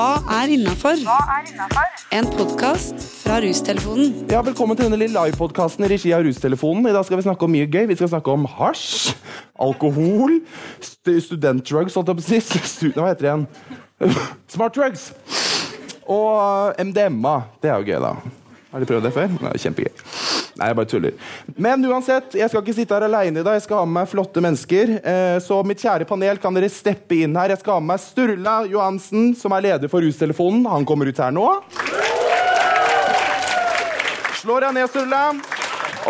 [0.00, 0.96] Hva er innafor?
[2.16, 4.14] En podkast fra Rustelefonen.
[4.32, 6.88] Ja, Velkommen til denne lille livepodkasten i regi av Rustelefonen.
[6.88, 7.84] I dag skal vi snakke om mye gøy.
[7.90, 9.10] Vi skal snakke om hasj,
[9.60, 10.38] alkohol,
[10.80, 12.88] st studentdrugs, holdt jeg på å si.
[12.96, 13.46] Hva heter det igjen?
[14.56, 15.10] Smartdrugs!
[16.08, 17.36] Og MDMA.
[17.60, 18.16] Det er jo gøy, da.
[18.72, 19.36] Har de prøvd det før?
[19.36, 20.19] Det er kjempegøy.
[20.58, 21.12] Nei, jeg bare tuller.
[21.56, 23.54] Men uansett, jeg skal ikke sitte her aleine i dag.
[23.58, 24.96] Jeg skal ha med meg flotte mennesker.
[24.98, 27.48] Eh, Så mitt kjære panel, kan dere steppe inn her?
[27.54, 30.66] Jeg skal ha med meg Sturla Johansen, som er leder for Rustelefonen.
[30.68, 31.46] Han kommer ut her nå.
[34.40, 35.24] Slår deg ned, Sturla.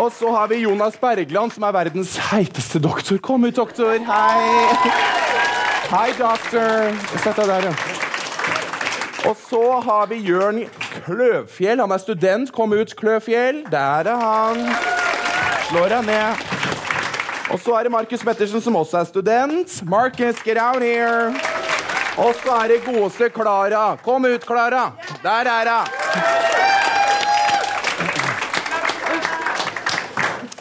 [0.01, 3.19] Og så har vi Jonas Bergland, som er verdens heiteste doktor.
[3.19, 3.97] Kom ut, doktor.
[4.07, 4.93] Hei.
[5.91, 6.95] Hei, doktor.
[7.19, 8.00] Sett deg der, ja.
[9.29, 10.63] Og så har vi Jørn
[11.05, 11.79] Kløvfjell.
[11.79, 12.51] Han er student.
[12.55, 13.63] Kom ut, Kløvfjell.
[13.71, 14.63] Der er han.
[15.69, 16.47] Slår deg ned.
[17.51, 19.81] Og så er det Markus Pettersen, som også er student.
[19.89, 21.33] Markus, get out here.
[22.17, 23.95] Og så er det godeste Klara.
[24.03, 24.91] Kom ut, Klara.
[25.23, 25.87] Der er hun.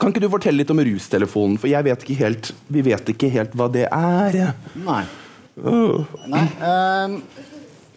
[0.00, 1.58] Kan ikke du fortelle litt om rustelefonen?
[1.60, 4.54] For jeg vet ikke helt, vi vet ikke helt hva det er.
[4.84, 5.02] Nei.
[6.28, 7.18] Nei ehm,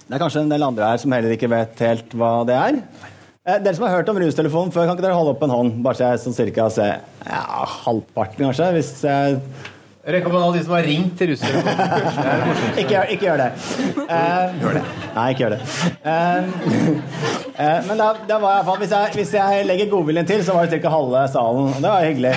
[0.08, 2.82] det er kanskje en del andre her som heller ikke vet helt hva det er.
[3.48, 5.80] Eh, dere som har hørt om rustelefonen før, kan ikke dere holde opp en hånd?
[5.86, 7.42] Bare så jeg sånn cirka ser ja,
[7.86, 8.70] halvparten, kanskje?
[8.76, 9.42] Hvis jeg
[10.08, 11.62] Rekk opp en de som har ringt til russere.
[12.82, 13.48] ikke, ikke gjør det.
[14.62, 14.84] gjør det.
[15.18, 15.60] Nei, ikke gjør det.
[16.06, 16.46] Uh,
[17.58, 20.30] uh, men da, da var jeg, i hvert fall- hvis, jeg, hvis jeg legger godviljen
[20.30, 20.94] til, så var det ca.
[20.94, 21.74] halve salen.
[21.74, 22.34] og Det var hyggelig.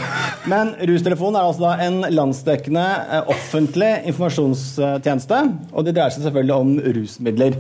[0.51, 5.41] Men Rustelefonen er altså da en landsdekkende eh, offentlig informasjonstjeneste.
[5.71, 7.59] Og det dreier seg selvfølgelig om rusmidler.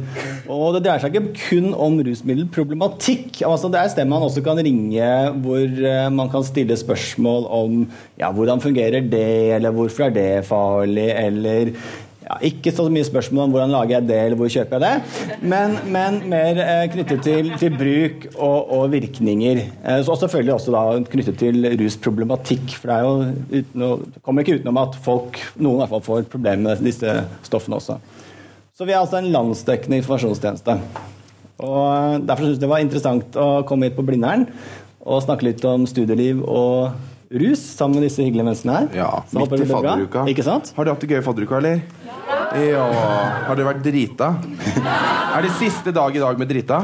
[0.50, 3.44] Og det dreier seg ikke kun om rusmiddelproblematikk.
[3.47, 5.11] Altså, det er et sted man også kan ringe
[5.44, 7.83] hvor eh, man kan stille spørsmål om
[8.21, 11.73] ja, hvordan fungerer det, eller hvorfor er det farlig, eller
[12.31, 15.39] ja, ikke så mye spørsmål om hvordan lager jeg det, eller hvor kjøper jeg det,
[15.51, 19.62] men, men mer eh, knyttet til, til bruk og, og virkninger.
[19.65, 22.77] Eh, og selvfølgelig også da knyttet til rusproblematikk.
[22.77, 23.15] For det er jo
[23.56, 27.17] uten det kommer ikke utenom at folk, noen i hvert fall får problemer med disse
[27.49, 27.99] stoffene også.
[28.77, 30.78] Så vi er altså en landsdekkende informasjonstjeneste.
[31.65, 34.47] Og eh, Derfor syns jeg det var interessant å komme hit på Blindern
[35.00, 38.89] og snakke litt om studieliv og rus sammen med disse hyggelige menneskene her.
[38.97, 40.25] Ja, Så håper Midt i fadderuka.
[40.33, 40.73] Ikke sant?
[40.77, 41.83] Har du hatt det gøy i fadderuka, eller?
[42.59, 42.87] Ja.
[43.47, 44.33] Har dere vært drita?
[45.37, 46.81] Er det siste dag i dag med drita?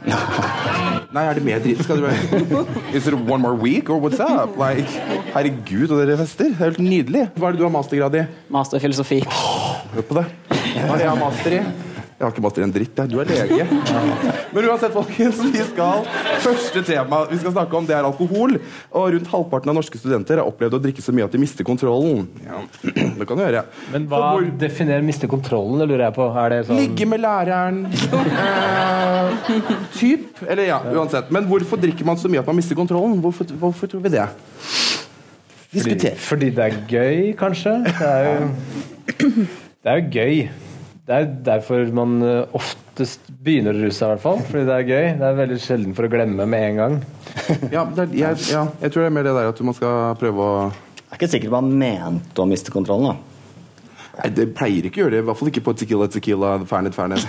[1.14, 1.82] Nei, er det mer drit?
[1.84, 2.64] Skal du være
[2.96, 4.56] Is it one more week, or what's up?
[4.56, 4.86] Like,
[5.34, 6.48] herregud, og dere fester.
[6.48, 7.26] Det er helt nydelig.
[7.36, 8.24] Hva er det du har mastergrad i?
[8.48, 9.20] Master i filosofi.
[9.92, 10.26] Hør på det.
[10.48, 11.62] Hva er det jeg har master i?
[12.20, 13.08] Jeg har ikke master i en dritt, jeg.
[13.08, 13.64] Du er lege.
[14.52, 16.02] Men uansett, folkens, vi skal
[16.44, 18.58] Første tema vi skal snakke om, det er alkohol.
[18.92, 21.64] Og rundt halvparten av norske studenter har opplevd å drikke så mye at de mister
[21.64, 22.26] kontrollen.
[22.44, 23.64] Ja, det kan du gjøre.
[23.94, 26.28] Men hva hvor- definerer miste kontrollen, det lurer jeg på.
[26.44, 29.50] Er det sånn Ligge med læreren eh,
[29.96, 30.44] Typ.
[30.44, 31.32] Eller ja, uansett.
[31.32, 33.16] Men hvorfor drikker man så mye at man mister kontrollen?
[33.24, 34.28] Hvorfor, hvorfor tror vi det?
[35.72, 37.78] fordi, fordi det er gøy, kanskje?
[37.86, 38.50] Det er jo,
[39.80, 40.48] det er jo gøy.
[41.10, 44.42] Det er derfor man eh, oftest begynner å ruse seg, i hvert fall.
[44.46, 45.06] Fordi det er gøy.
[45.18, 46.94] Det er veldig sjelden for å glemme med en gang.
[47.74, 50.14] Ja, det er, jeg, ja, jeg tror det er mer det der at man skal
[50.20, 53.10] prøve å Det er ikke sikkert man mente å miste kontrollen.
[53.10, 53.29] da.
[54.20, 55.22] Nei, Det pleier ikke å gjøre det.
[55.22, 57.24] I hvert fall ikke på Tequila Tequila Fernet Fernet.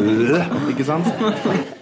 [0.72, 1.08] ikke sant?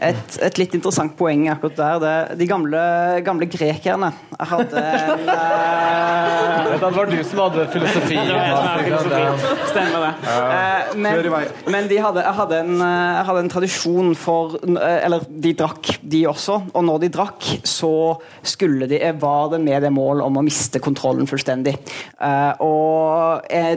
[0.03, 2.00] Et, et litt interessant poeng akkurat der.
[2.03, 2.82] Det, de gamle,
[3.26, 4.12] gamle grekerne
[4.53, 8.19] hadde en eh, Det var du som hadde filosofi.
[9.70, 10.12] Stemmer det.
[10.32, 11.30] Eh, men,
[11.70, 16.59] men de hadde, hadde, en, eh, hadde en tradisjon for Eller de drakk, de også.
[16.72, 17.92] Og når de drakk, så
[18.47, 21.76] skulle de, var det med det mål om å miste kontrollen fullstendig.
[22.22, 23.76] Eh, og eh,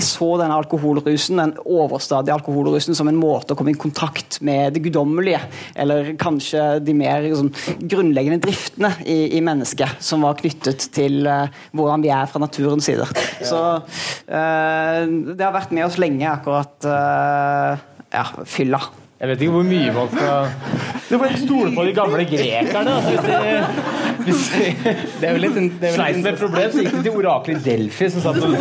[0.00, 4.74] de så denne alkoholrusen, den overstadige alkoholrusen som en måte å komme i kontakt med
[4.74, 5.42] det guddommelige,
[5.80, 11.50] eller kanskje de mer sånn, grunnleggende driftene i, i mennesket, som var knyttet til uh,
[11.76, 13.06] hvordan vi er fra naturens side.
[13.46, 17.76] Så uh, det har vært med oss lenge, akkurat uh,
[18.10, 18.82] ja, fylla.
[19.20, 22.94] Jeg vet ikke hvor mye man skal stole på de gamle grekerne.
[22.96, 26.94] Altså, hvis de Det er jo litt, det er jo sleit med problem, så gikk
[26.96, 28.54] de til oraklet i Delfi som satt og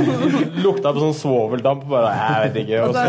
[0.64, 1.84] lukta på sånn svoveldamp.
[1.90, 3.06] Bare, jeg vet ikke, og så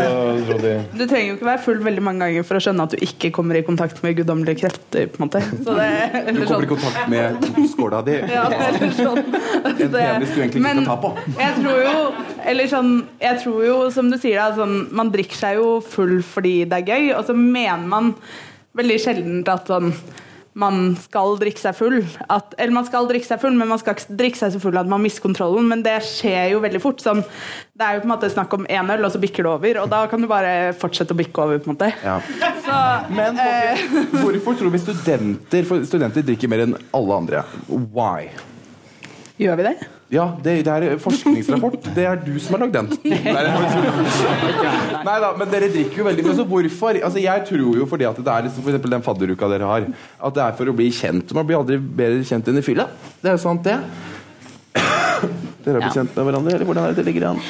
[0.49, 2.95] dro de Du trenger jo ikke være full veldig mange ganger for å skjønne at
[2.95, 5.07] du ikke kommer i kontakt med guddommelige krefter.
[5.11, 5.41] på en måte.
[5.65, 5.89] Så det,
[6.31, 6.67] Du kommer i sånn.
[6.75, 8.17] kontakt med skåla di.
[8.35, 9.21] Ja, eller sånn.
[9.21, 11.13] En penis du egentlig ikke kan ta på.
[11.39, 11.97] Jeg tror jo,
[12.51, 16.19] eller sånn, jeg tror jo, som du sier, da, sånn, man drikker seg jo full
[16.25, 18.13] fordi det er gøy, og så mener man
[18.77, 19.91] veldig sjelden at sånn
[20.53, 21.97] man skal drikke seg full.
[22.27, 24.79] At, eller man skal drikke seg full, men man skal ikke drikke seg så full
[24.81, 25.69] at man mister kontrollen.
[25.71, 27.03] Men det skjer jo veldig fort.
[27.03, 27.23] Sånn,
[27.77, 29.81] det er jo på en måte snakk om én øl, og så bikker det over.
[29.85, 31.61] Og da kan du bare fortsette å bikke over.
[31.63, 31.91] på en måte.
[32.03, 32.19] Ja.
[32.65, 32.77] Så,
[33.09, 33.81] Men eh,
[34.21, 37.45] hvorfor tror vi studenter For studenter drikker mer enn alle andre.
[37.71, 38.29] Why?
[39.41, 39.75] gjør vi det?
[40.11, 41.85] Ja, det, det er forskningsrapport.
[41.95, 42.89] Det er du som har lagd den.
[45.07, 46.35] Nei da, men dere drikker jo veldig mye.
[46.35, 46.99] Så hvorfor?
[46.99, 49.87] Altså, jeg tror jo fordi at det er liksom for eksempel den fadderuka dere har,
[50.19, 51.31] at det er for å bli kjent.
[51.37, 52.89] Man blir aldri bedre kjent enn i fylla.
[53.21, 53.77] Det er jo sant, det.
[55.61, 57.41] Dere har blitt kjent med hverandre, eller hvordan er det det ligger an?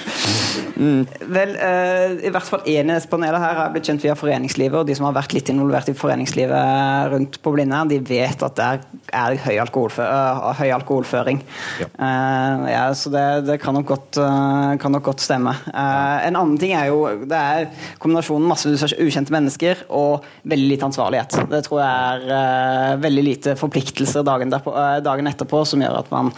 [0.81, 4.79] Vel, eh, i hvert fall en i dette panelet her har blitt kjent via foreningslivet,
[4.79, 8.55] og de som har vært litt involvert i foreningslivet rundt på Blindern, de vet at
[8.57, 8.85] det er,
[9.21, 11.41] er høy, alkoholfø uh, høy alkoholføring.
[11.83, 11.89] Ja.
[11.91, 15.53] Eh, ja, så det, det kan, nok godt, uh, kan nok godt stemme.
[15.69, 17.69] Eh, en annen ting er jo det er
[18.01, 21.37] kombinasjonen masse ukjente mennesker og veldig lite ansvarlighet.
[21.51, 24.73] Det tror jeg er eh, veldig lite forpliktelser dagen, derpå,
[25.05, 26.33] dagen etterpå som gjør at man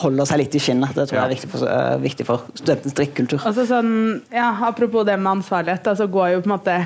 [0.00, 0.96] holder seg litt i skinnet.
[0.96, 1.68] Det tror jeg er viktig for,
[2.00, 3.44] viktig for studentens drikkekultur.
[3.44, 3.94] Altså sånn,
[4.32, 6.76] ja, Apropos det med ansvarlighet, så så går jo på en måte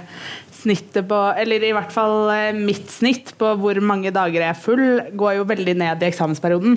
[0.61, 4.61] snittet på Eller i hvert fall eh, mitt snitt på hvor mange dager jeg er
[4.61, 4.85] full,
[5.17, 6.77] går jo veldig ned i eksamensperioden.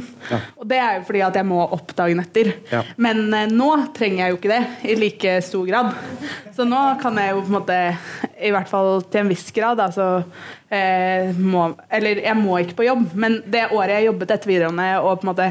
[0.62, 2.54] Og det er jo fordi at jeg må opp dagen etter.
[2.72, 2.84] Ja.
[2.96, 5.94] Men eh, nå trenger jeg jo ikke det i like stor grad.
[6.56, 7.80] Så nå kan jeg jo på en måte,
[8.40, 10.10] i hvert fall til en viss grad, altså
[10.72, 14.92] eh, må, Eller jeg må ikke på jobb, men det året jeg jobbet etter videregående
[15.02, 15.50] og på en måte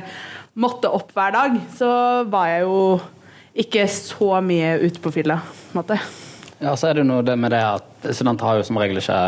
[0.62, 1.90] måtte opp hver dag, så
[2.28, 2.78] var jeg jo
[3.54, 5.40] ikke så mye ute på fylla.
[5.76, 5.98] måte.
[6.62, 9.20] Ja, så er det noe det med det at studenter har jo som regel ikke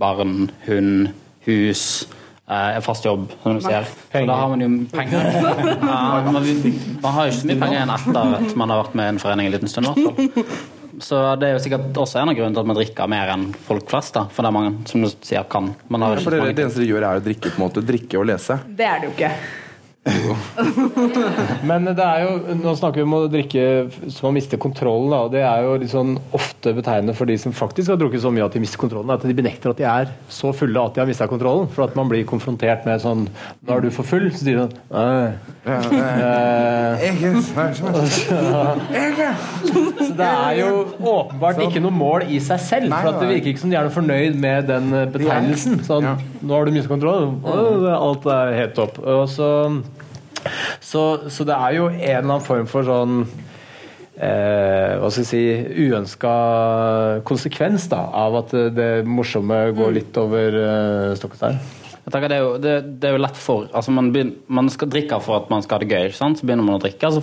[0.00, 1.10] barn, hund,
[1.46, 2.06] hus,
[2.48, 3.88] eh, fast jobb, som du sier.
[4.12, 5.20] Så da har man jo penger.
[5.84, 9.10] Ja, man, har jo ikke så mye penger igjen etter at man har vært med
[9.10, 9.92] i en forening en liten stund.
[9.92, 10.56] Også.
[11.02, 13.48] Så det er jo sikkert også en av grunnene til at man drikker mer enn
[13.66, 14.14] folk flest.
[14.16, 15.72] da, For det er mange som du sier kan.
[15.90, 17.84] Man har jo For mange det eneste de gjør, er å drikke på en måte,
[17.84, 18.60] drikke og lese.
[18.64, 19.32] Det er det jo ikke.
[21.64, 23.62] Men det er jo, nå snakker vi om å drikke
[24.12, 25.08] så man mister kontrollen.
[25.12, 25.20] Da.
[25.24, 28.44] og Det er jo sånn ofte betegnende for de som faktisk har drukket så mye
[28.44, 31.08] at de mister kontrollen, at de benekter at de er så fulle at de har
[31.08, 31.70] mista kontrollen.
[31.72, 33.26] For at man blir konfrontert med sånn
[33.64, 34.28] Nå er du for full.
[34.34, 34.74] Så sier de sånn
[35.64, 37.14] Eh,
[40.04, 42.92] Så det er jo åpenbart ikke noe mål i seg selv.
[42.92, 45.80] For at det virker ikke som de er noe fornøyd med den eh, betegnelsen.
[45.86, 46.10] Sånn,
[46.44, 47.38] nå har du mista kontrollen.
[47.94, 49.00] Alt er helt topp.
[49.00, 49.48] Og så,
[50.80, 55.30] så, så det er jo en eller annen form for sånn eh, hva skal jeg
[55.30, 55.44] si
[55.86, 56.34] uønska
[57.28, 61.64] konsekvens da, av at det, morsomme går litt over eh, stokk og stein.
[62.04, 65.16] Det, er jo, det, det er jo lett for altså man, begynner, man skal drikke
[65.24, 66.10] for at man skal ha det gøy.
[66.12, 66.40] Sant?
[66.40, 67.22] Så begynner man å drikke, så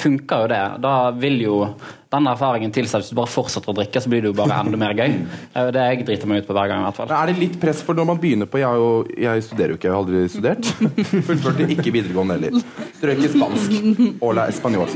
[0.00, 0.62] funker jo det.
[0.86, 1.58] Da vil jo
[2.16, 4.58] den erfaringen tilsier at hvis du bare fortsetter å drikke, så blir det jo bare
[4.62, 5.16] enda mer gøy.
[5.26, 6.82] Det er jo det jeg driter meg ut på hver gang.
[6.82, 7.14] i hvert fall.
[7.16, 8.90] Er det litt press for når man begynner på Jeg, jo,
[9.26, 10.70] jeg studerer jo ikke, jeg har aldri studert.
[11.28, 12.66] Fullførte ikke videregående heller.
[12.96, 13.76] Strøk i spansk.
[14.22, 14.92] Hola espanol.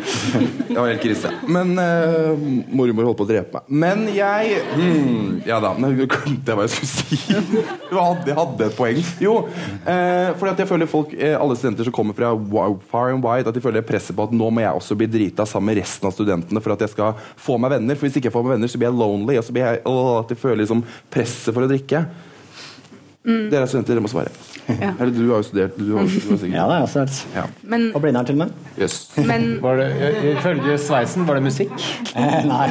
[0.70, 1.32] Det var helt krise.
[1.50, 3.76] Men uh, mormor holdt på å drepe meg.
[3.84, 7.20] Men jeg hmm, Ja da, nå glemte jeg hva jeg skulle si.
[7.31, 9.00] Jeg hadde, hadde et poeng.
[9.23, 9.37] Jo,
[9.84, 12.32] uh, fordi at jeg føler folk, eh, alle studenter som kommer fra
[12.90, 15.46] far and wide, at de føler presset på at nå må jeg også bli drita
[15.49, 17.09] sammen med resten av studentene for at jeg skal
[17.40, 17.98] få meg venner.
[17.98, 19.84] For hvis ikke jeg får meg venner, så blir jeg lonely, og så blir jeg
[19.90, 22.04] åh, at jeg føler liksom presset for å drikke.
[23.20, 24.30] Dere er studenter, dere må svare.
[24.80, 24.94] Ja.
[25.00, 25.74] Eller du har jo studert.
[25.76, 26.44] Du har, du har.
[26.48, 27.42] Ja, det har også studert Ja.
[27.68, 28.54] Men, Og Blindern til og med.
[28.80, 28.96] Yes.
[29.18, 29.88] men Var det,
[30.30, 31.75] ifølge sveisen, var det musikk?
[32.16, 32.68] Eh, nei.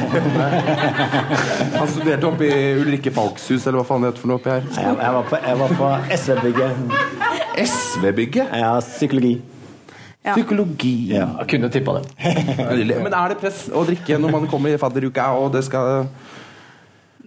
[1.78, 4.50] Han studerte oppe i Ulrikke Falks hus, eller hva faen det heter for noe oppi
[4.56, 4.66] her.
[4.74, 6.84] Jeg, jeg var på, jeg var på SV-bygget.
[7.70, 8.60] SV-bygget?
[8.64, 9.34] Ja, psykologi.
[10.20, 10.34] Ja.
[10.36, 10.94] Psykologi.
[11.14, 11.26] Ja.
[11.40, 12.08] Jeg kunne tippa det.
[13.00, 16.10] Men er det press å drikke når man kommer i fadderuka, og det skal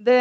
[0.04, 0.20] det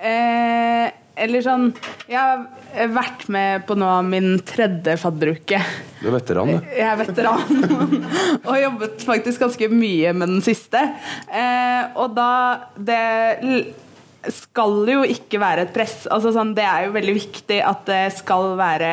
[0.00, 1.66] eh, Eller sånn
[2.08, 5.60] Jeg har vært med på nå min tredje fadderuke.
[6.00, 6.70] Du er veteran, du.
[6.74, 7.66] Jeg er veteran
[8.48, 10.82] og jobbet faktisk ganske mye med den siste.
[11.30, 12.30] Eh, og da
[12.74, 13.02] Det
[14.26, 16.02] skal jo ikke være et press.
[16.10, 18.92] Altså sånn, det er jo veldig viktig at det skal være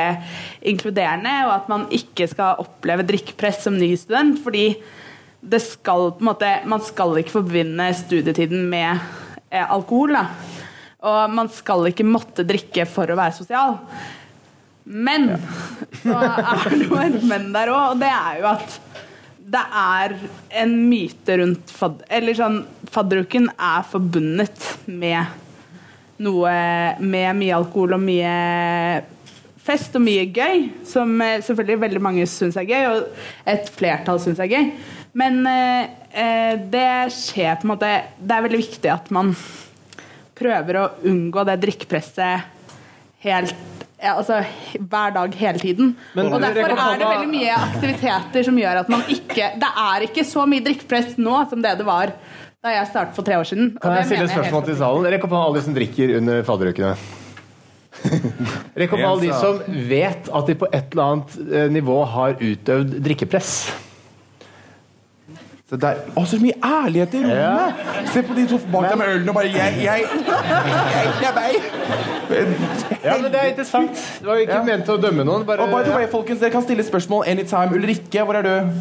[0.69, 4.37] inkluderende, og at man ikke skal oppleve drikkepress som ny student.
[4.43, 4.67] Fordi
[5.45, 8.97] det skal på en måte Man skal ikke forbinde studietiden med
[9.49, 10.15] eh, alkohol.
[10.17, 10.25] Da.
[11.05, 13.79] Og man skal ikke måtte drikke for å være sosial.
[14.85, 15.31] Men
[16.03, 18.75] så er det jo et men der òg, og det er jo at
[19.45, 20.15] det er
[20.61, 22.01] en myte rundt fad...
[22.09, 25.41] Eller sånn Fadderuken er forbundet med
[26.23, 26.53] noe
[27.03, 28.31] Med mye alkohol og mye
[29.65, 34.19] fest og mye gøy, som eh, selvfølgelig veldig mange syns er gøy, og et flertall
[34.21, 34.67] syns er gøy.
[35.17, 39.33] Men eh, eh, det skjer på en måte Det er veldig viktig at man
[40.37, 42.45] prøver å unngå det drikkepresset
[43.25, 43.74] helt
[44.13, 44.41] altså,
[44.79, 45.95] hver dag hele tiden.
[46.13, 50.07] Men- og derfor er det veldig mye aktiviteter som gjør at man ikke Det er
[50.07, 52.11] ikke så mye drikkepress nå som det det var
[52.65, 53.77] da jeg startet for tre år siden.
[53.81, 55.05] Kan jeg stille et spørsmål til salen?
[55.13, 56.95] Rekk opp hånda alle de som drikker under fadderukene.
[58.79, 59.59] Rekk opp alle de som
[59.89, 63.51] vet at de på et eller annet eh, nivå har utøvd drikkepress.
[65.75, 66.01] Se der.
[66.15, 67.85] Å, så mye ærlighet i rommet!
[68.13, 71.55] Se på de to bak deg med ølen og bare Jeg, jeg, jeg, jeg meg!
[73.03, 74.03] Ja, men Det er interessant.
[74.21, 74.63] Det var ikke Ja.
[74.63, 75.43] ment å dømme noen.
[75.45, 77.75] Bare, Og by the way, folkens, Dere kan stille spørsmål anytime.
[77.75, 78.71] Ulrikke, hvor er du?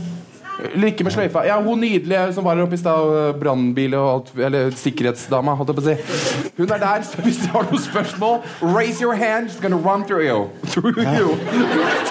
[0.76, 1.42] Ulrikke med sløyfa.
[1.44, 3.34] Ja, hun nydelige som var her oppe i stad.
[3.42, 4.30] Brannbil og alt.
[4.38, 6.52] Eller sikkerhetsdama, holdt jeg på å si.
[6.60, 9.50] Hun er der, så hvis dere har noen spørsmål, raise your hand.
[9.50, 10.46] She's gonna run through you.
[10.70, 11.34] Through you.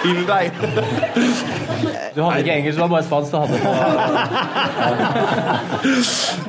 [0.02, 0.52] Til deg.
[2.14, 3.56] Du hadde ikke engelsk, det var bare spansk du hadde.
[3.64, 3.70] på.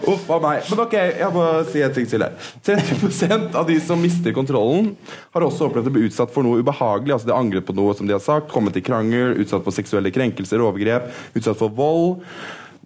[0.16, 0.66] Uff a meg.
[0.70, 2.34] Men ok, jeg må si en ting til her.
[2.68, 4.92] 30 av de som mister kontrollen,
[5.36, 7.16] har også opplevd å bli utsatt for noe ubehagelig.
[7.16, 9.74] Altså de har angret på noe som de har sagt, kommet i krangel, utsatt for
[9.76, 11.04] seksuelle krenkelser, overgrep,
[11.38, 12.22] utsatt for vold.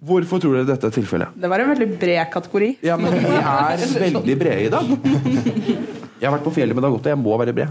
[0.00, 1.34] Hvorfor tror dere dette er tilfellet?
[1.36, 2.70] Det var en veldig bred kategori.
[2.88, 4.86] Ja, men vi er veldig brede i dag.
[6.20, 7.68] Jeg har vært på fjellet med Dag Otto, jeg må være bred.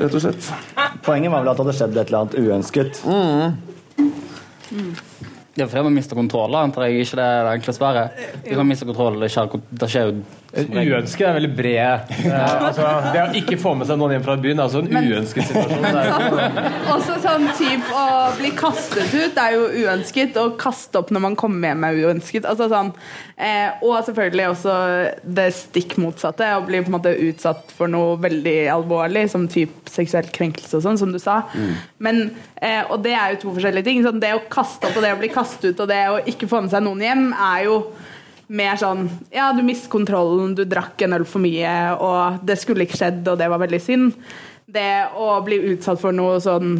[0.00, 0.50] Rett og slett.
[1.06, 3.00] Poenget var vel at det hadde skjedd et eller annet uønsket.
[4.70, 6.54] Det er fordi man mister kontroll.
[6.54, 8.20] antar jeg ikke det er det enkle svaret.
[8.46, 10.22] Du kan miste kontroll, det skjer, det skjer jo.
[10.50, 12.10] Uønsket er veldig bred.
[12.30, 15.08] Eh, altså, det å ikke få med seg noen hjem fra byen er altså en
[15.10, 16.58] uønsket situasjon.
[16.94, 18.04] Også sånn typ å
[18.38, 20.38] bli kastet ut er jo uønsket.
[20.38, 22.46] Å kaste opp når man kommer hjem er uønsket.
[22.48, 22.92] Altså sånn,
[23.34, 24.76] eh, og selvfølgelig også
[25.38, 26.52] det stikk motsatte.
[26.54, 30.86] Å bli på en måte utsatt for noe veldig alvorlig, som typ seksuell krenkelse og
[30.86, 31.40] sånn, som du sa.
[31.98, 32.30] Men,
[32.60, 34.04] eh, og det er jo to forskjellige ting.
[34.06, 36.50] Sånn, det å kaste opp og det å bli kastet ut og det å ikke
[36.50, 37.82] få med seg noen hjem, er jo
[38.50, 42.86] mer sånn Ja, du mistet kontrollen, du drakk en øl for mye, og det skulle
[42.86, 44.12] ikke skjedd, og det var veldig synd.
[44.70, 46.76] Det å bli utsatt for noe sånn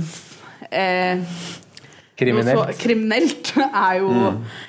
[0.71, 1.59] eh, Noe
[2.21, 2.53] Kriminelt.
[2.53, 4.11] så kriminelt er jo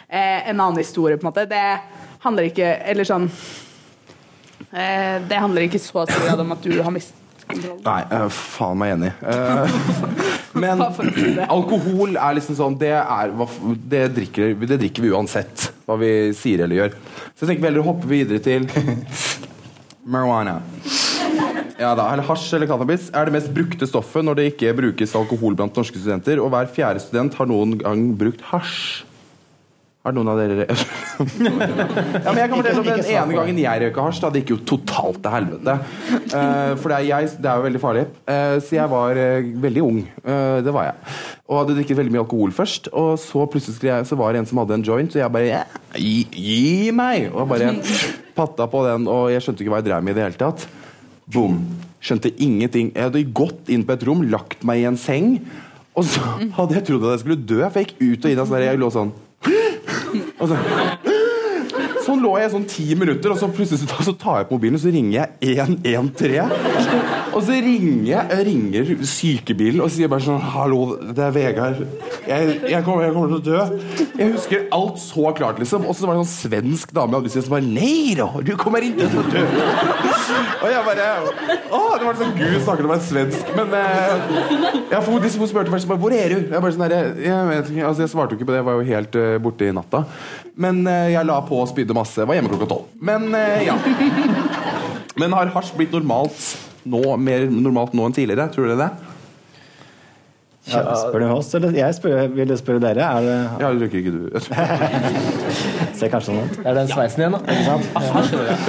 [0.07, 1.43] eh, en annen historie, på en måte.
[1.51, 1.65] Det
[2.23, 3.25] handler ikke Eller sånn
[4.71, 7.20] eh, Det handler ikke så stor grad om at du har mistet
[7.51, 7.81] kontrollen.
[7.85, 9.11] Nei, uh, faen meg enig.
[9.21, 9.77] Eh,
[10.61, 10.81] men
[11.47, 13.31] alkohol er liksom sånn Det, er,
[13.93, 16.97] det, drikker, det drikker vi uansett hva vi sier eller gjør.
[17.35, 18.67] Så jeg tenker vi heller hopper videre til
[20.11, 20.59] marijuana.
[21.81, 25.15] Ja da, eller Hasj eller cannabis er det mest brukte stoffet når det ikke brukes
[25.17, 29.07] alkohol blant norske studenter, og hver fjerde student har noen gang brukt hasj.
[30.01, 34.05] Har noen av dere Ja, men Jeg kan fortelle om den ene gangen jeg røyka
[34.07, 34.21] hasj.
[34.23, 35.75] Da det gikk jo totalt til helvete.
[36.31, 38.07] Uh, for det er, jeg, det er jo veldig farlig.
[38.25, 40.01] Uh, så jeg var uh, veldig ung.
[40.01, 41.13] Eh, det var jeg.
[41.45, 42.89] Og hadde drukket veldig mye alkohol først.
[42.97, 45.51] Og så plutselig jeg, så var det en som hadde en joint, og jeg bare
[45.51, 47.29] yeah, gi, gi meg!
[47.29, 47.75] Og bare
[48.39, 50.65] patta på den, og jeg skjønte ikke hva jeg drev med i det hele tatt.
[51.31, 51.61] Boom.
[52.01, 52.89] Skjønte ingenting.
[52.95, 55.35] Jeg hadde gått inn på et rom, lagt meg i en seng,
[55.93, 56.25] og så
[56.57, 57.59] hadde jeg trodd at jeg skulle dø.
[57.67, 59.19] For jeg gikk ut og inn og jeg lå sånn
[60.49, 60.57] så,
[62.07, 64.83] sånn lå jeg sånn ti minutter, og så plutselig så, tar jeg på mobilen, og
[64.83, 65.57] så ringer jeg
[65.93, 67.20] 113.
[67.31, 71.81] Og så ringer jeg, ringer sykebilen og sier bare sånn Hallo, det er Vegard.
[72.27, 74.07] Jeg, jeg, kommer, jeg kommer til å dø.
[74.19, 75.85] Jeg husker alt så klart, liksom.
[75.87, 78.51] Og så var det en sånn svensk dame jeg hadde som bare Nei da, du
[78.59, 79.43] kommer ikke til å dø.
[80.61, 81.07] Og jeg bare
[81.71, 83.53] Å, det var sånn Gud snakket om en svensk.
[83.57, 84.33] Men eh,
[84.91, 86.39] ja, for de spurte først bare, Hvor er du?
[86.51, 88.77] Jeg bare sånn jeg vet ikke, altså jeg svarte jo ikke på det, jeg var
[88.77, 90.03] jo helt uh, borte i natta.
[90.61, 92.25] Men eh, jeg la på og spydde masse.
[92.27, 92.91] Var hjemme klokka tolv.
[92.99, 93.77] Men eh, ja.
[95.19, 96.39] Men har hasj blitt normalt
[96.85, 98.49] nå, mer normalt nå enn tidligere?
[98.53, 98.91] Tror dere det?
[100.69, 103.01] Ja, spør du oss, eller jeg spør, vil spørre dere?
[103.01, 104.19] Er det, Ja, det røyker ikke du.
[105.97, 106.53] ser kanskje sånn ut?
[106.59, 107.39] Det er den sveisen igjen, da.
[107.49, 107.85] Ikke sant?
[107.97, 108.59] Her skjønner jeg.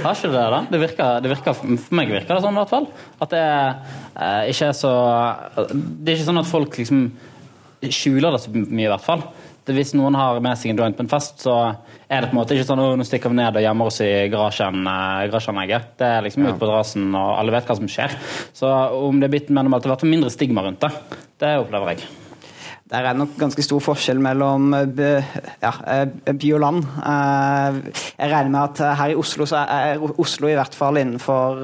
[0.00, 0.60] Har ikke det da?
[0.70, 2.86] Det virker, det virker, for meg virker det sånn i hvert fall.
[3.20, 4.92] At det eh, ikke er så
[5.66, 7.02] Det er ikke sånn at folk liksom
[7.90, 9.22] skjuler det så mye, i hvert fall.
[9.76, 11.56] Hvis noen har med seg en joint på en fest, så
[12.10, 14.00] er det på en måte ikke sånn at nå stikker vi ned og gjemmer oss
[14.04, 15.92] i garasjen, eh, garasjeanlegget.
[16.00, 18.16] Det er liksom ute på terrassen, og alle vet hva som skjer.
[18.56, 20.92] Så om det er blitt mer alt, det har vært mindre stigma rundt det.
[21.40, 22.29] Det opplever jeg.
[22.90, 25.26] Der er nok ganske stor forskjell mellom eh,
[25.62, 26.86] ja, eh, by og land.
[26.98, 27.76] Eh,
[28.18, 31.62] Jeg regner med at her i Oslo, så er Oslo i hvert fall innenfor,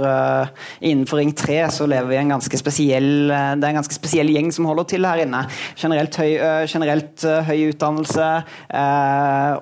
[0.81, 4.31] innenfor Ring 3, så lever vi i en ganske spesiell Det er en ganske spesiell
[4.33, 5.43] gjeng som holder til her inne.
[5.77, 6.33] Generelt høy,
[6.71, 8.29] generelt høy utdannelse,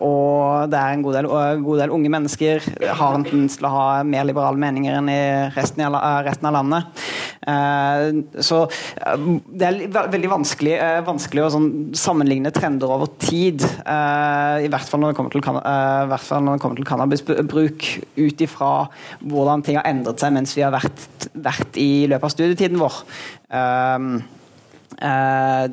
[0.04, 1.30] og det er en god del,
[1.64, 2.68] god del unge mennesker.
[3.00, 5.20] Har en tendens til å ha mer liberale meninger enn i
[5.56, 7.04] resten av, resten av landet.
[8.44, 8.62] Så
[9.50, 10.78] det er veldig vanskelig,
[11.08, 15.44] vanskelig å sånn, sammenligne trender over tid, eh, i hvert fall når det kommer til,
[15.62, 18.72] eh, til cannabisbruk, ut ifra
[19.24, 23.02] hvordan ting har endret seg mens vi har vært, vært i løpet av studietiden vår.
[23.54, 24.08] Um,
[25.00, 25.68] eh,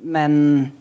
[0.00, 0.36] men
[0.70, 0.79] Eh,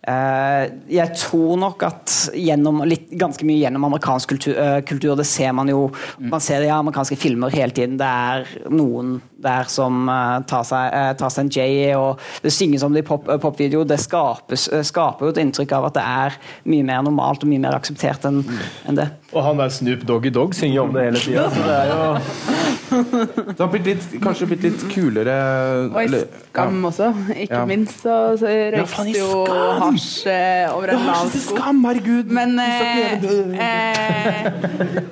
[0.00, 5.52] jeg tror nok at gjennom, litt, ganske mye gjennom amerikansk kultur, uh, kultur, det ser
[5.52, 7.98] man jo Man ser det i amerikanske filmer hele tiden.
[8.00, 11.66] Det er noen der som uh, tar, seg, tar, seg, en J,
[11.98, 13.82] og det synges om det i popvideo.
[13.84, 16.40] Pop det skapes, skaper jo et inntrykk av at det er
[16.72, 18.40] mye mer normalt og mye mer akseptert enn
[18.88, 19.10] en det.
[19.34, 22.00] Og han der Snoop Doggy Dog synger om det hele tida, så det er jo
[23.56, 25.36] Det har blitt litt, kanskje blitt litt kulere
[25.88, 27.64] Og i Skam også, ikke ja.
[27.68, 28.00] minst.
[28.02, 29.44] Så, så røykes ja, jo
[29.80, 31.56] hasj eh, over en lav sko.
[31.56, 32.32] Skam, herregud!
[32.34, 33.26] Men eh,
[33.66, 34.48] eh,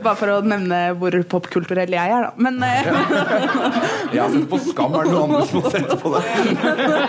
[0.02, 2.32] Bare for å nevne hvor popkulturell jeg er, da.
[2.42, 2.90] Men eh,
[4.14, 6.24] Jeg har sett på Skam, er det noen andre som har sett på det?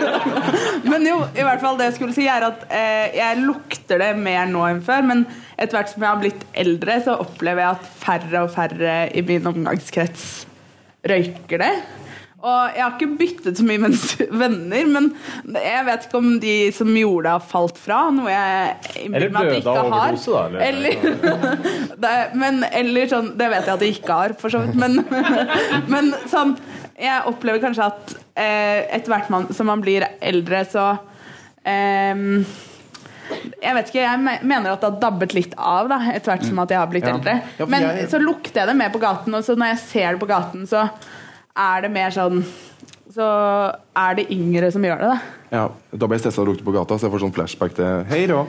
[0.90, 4.12] men jo, i hvert fall det jeg skulle si, er at eh, jeg lukter det
[4.20, 5.06] mer nå enn før.
[5.10, 8.94] Men etter hvert som jeg har blitt eldre, så opplever jeg at færre og færre
[9.16, 10.30] i min omgangskrets
[11.06, 11.74] røyker det.
[12.40, 13.88] Og jeg har ikke byttet så mye
[14.40, 15.08] venner, men
[15.60, 17.98] jeg vet ikke om de som gjorde det, har falt fra.
[18.16, 20.16] Noe jeg innbiller meg at de ikke har.
[20.24, 21.04] Da, eller,
[22.06, 24.78] det, men, eller sånn Det vet jeg at de ikke har, for så vidt.
[24.80, 25.02] Men,
[25.92, 26.56] men sånn
[26.96, 30.88] Jeg opplever kanskje at eh, etter hvert som man blir eldre, så
[31.68, 32.24] eh,
[33.60, 36.62] jeg vet ikke, jeg mener at det har dabbet litt av da, etter hvert som
[36.62, 37.16] at jeg har blitt ja.
[37.16, 37.36] eldre.
[37.70, 40.30] Men så lukter jeg det mer på gaten, og så når jeg ser det på
[40.30, 40.88] gaten, så
[41.60, 42.44] er det mer sånn
[43.10, 43.26] Så
[43.98, 45.36] er det yngre som gjør det, da.
[45.50, 48.04] Ja, Da ble jeg stressa og lukte på gata, så jeg får sånn flashback til
[48.06, 48.44] Hei rå.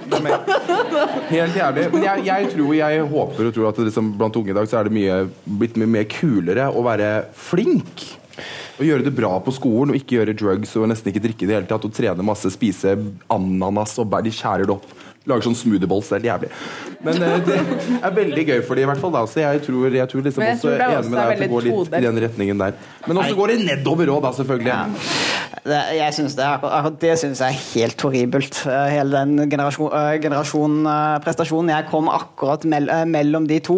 [1.31, 1.87] Helt jævlig.
[1.95, 4.77] Men jeg, jeg, tror, jeg håper og tror at liksom, blant unge i dag så
[4.77, 5.17] er det mye,
[5.61, 7.09] blitt mye mer kulere å være
[7.49, 8.05] flink.
[8.81, 11.53] Å gjøre det bra på skolen og ikke gjøre drugs og nesten ikke drikke det
[11.53, 11.83] hele tatt.
[11.85, 12.95] Og trene masse, spise
[13.29, 14.87] ananas og bær, de skjærer det opp.
[15.29, 16.07] Lager sånn smoothieballs.
[16.09, 16.47] Det er jævlig.
[17.05, 17.57] Men uh, det
[17.99, 19.11] er veldig gøy for dem i hvert fall.
[19.13, 19.21] Da.
[19.29, 21.65] Så jeg tror, jeg tror liksom jeg også tror enig med deg at det går
[21.67, 22.79] litt i den retningen der.
[23.05, 24.71] Men også går det nedover òg, da, selvfølgelig.
[24.71, 25.59] Ja.
[25.61, 28.61] Det, jeg synes det, akkurat det syns jeg er helt horribelt.
[28.65, 31.69] Eh, hele den generasjon, uh, generasjon uh.
[31.69, 33.77] Jeg kom akkurat mell, mellom de to.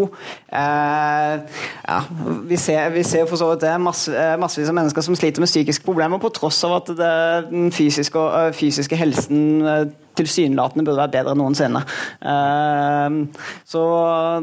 [0.53, 1.99] ja,
[2.47, 3.73] vi ser, vi ser for så vidt det.
[3.84, 7.12] Masse, massevis av mennesker som sliter med psykiske problemer, på tross av at det,
[7.51, 8.23] den fysiske,
[8.56, 11.82] fysiske helsen tilsynelatende burde være bedre enn noensinne.
[12.23, 13.84] Uh, så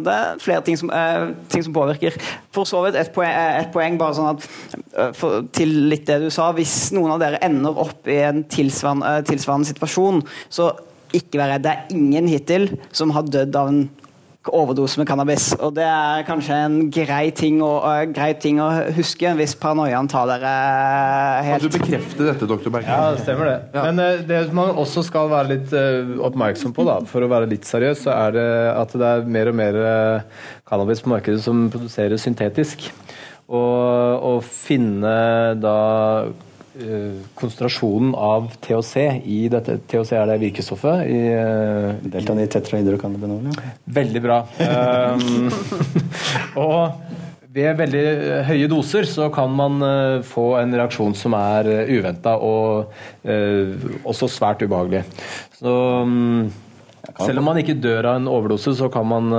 [0.05, 2.19] det er flere ting som, uh, ting som påvirker.
[2.55, 4.47] For så vidt et poeng, et poeng bare sånn at
[4.97, 6.51] uh, for, til litt det du sa.
[6.57, 10.73] Hvis noen av dere ender opp i en tilsvarende, tilsvarende situasjon, så
[11.17, 11.65] ikke vær redd.
[11.67, 13.83] Det er ingen hittil som har dødd av en
[14.48, 15.50] overdose med cannabis.
[15.61, 20.09] Og det er kanskje en grei ting å, uh, grei ting å huske hvis paranoiaen
[20.11, 20.55] tar dere
[21.46, 22.88] helt Kan du bekrefte dette, doktor Berg?
[22.88, 23.57] Ja, det stemmer det.
[23.76, 23.85] Ja.
[23.90, 27.50] Men uh, det man også skal være litt uh, oppmerksom på, da, for å være
[27.53, 29.81] litt seriøs, så er det at det er mer og mer
[30.68, 32.88] cannabis på markedet som produseres syntetisk.
[33.50, 35.18] Og å finne
[35.59, 35.79] da
[36.24, 36.50] Eh,
[37.38, 43.73] konsentrasjonen av THC i dette THC er det virkestoffet i uh, Deltaen i tetrahydrocannabinol, ja.
[44.01, 44.43] Veldig bra.
[44.61, 45.51] Um,
[46.66, 47.11] og
[47.51, 48.03] ved veldig
[48.47, 52.93] høye doser så kan man uh, få en reaksjon som er uh, uventa og
[53.27, 55.03] uh, også svært ubehagelig.
[55.59, 55.73] Så
[56.07, 56.51] um,
[57.19, 59.33] selv om man ikke dør av en overdose, så kan man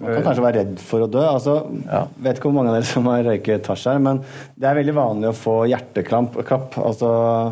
[0.00, 1.20] man kan kanskje være redd for å dø.
[1.20, 2.06] altså, ja.
[2.24, 4.22] Vet ikke hvor mange av dere som har røyket hasj her, men
[4.56, 7.10] det er veldig vanlig å få hjerteklapp altså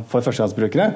[0.08, 0.86] for førstegangsbrukere.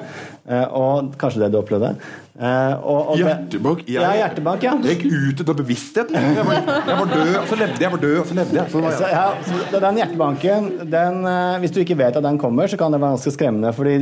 [0.49, 1.93] Eh, og kanskje det du opplevde.
[2.33, 3.83] Eh, og, og hjertebank?
[3.85, 4.73] Jeg, ja, hjertebank, ja.
[4.81, 6.17] jeg gikk ut av bevisstheten.
[6.17, 7.85] Jeg var, jeg var, død, og så levde jeg.
[7.85, 8.73] Jeg var død, og så levde jeg.
[8.73, 12.67] Så, så, ja, så den hjertebanken, den, eh, hvis du ikke vet at den kommer,
[12.71, 13.75] så kan det være ganske skremmende.
[13.77, 13.99] fordi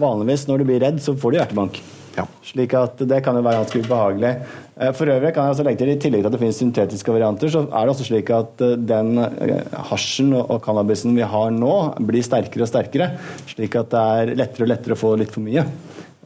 [0.00, 1.82] vanligvis når du blir redd, så får du hjertebank.
[2.18, 2.24] Ja.
[2.44, 4.32] Slik at det kan jo være ganske ubehagelig.
[4.78, 7.14] Eh, for øvrig kan jeg også legge til, I tillegg til at det finnes syntetiske
[7.14, 11.54] varianter, så er det også slik at eh, den eh, hasjen og cannabisen vi har
[11.54, 11.74] nå,
[12.08, 13.12] blir sterkere og sterkere.
[13.50, 15.64] Slik at det er lettere og lettere å få litt for mye.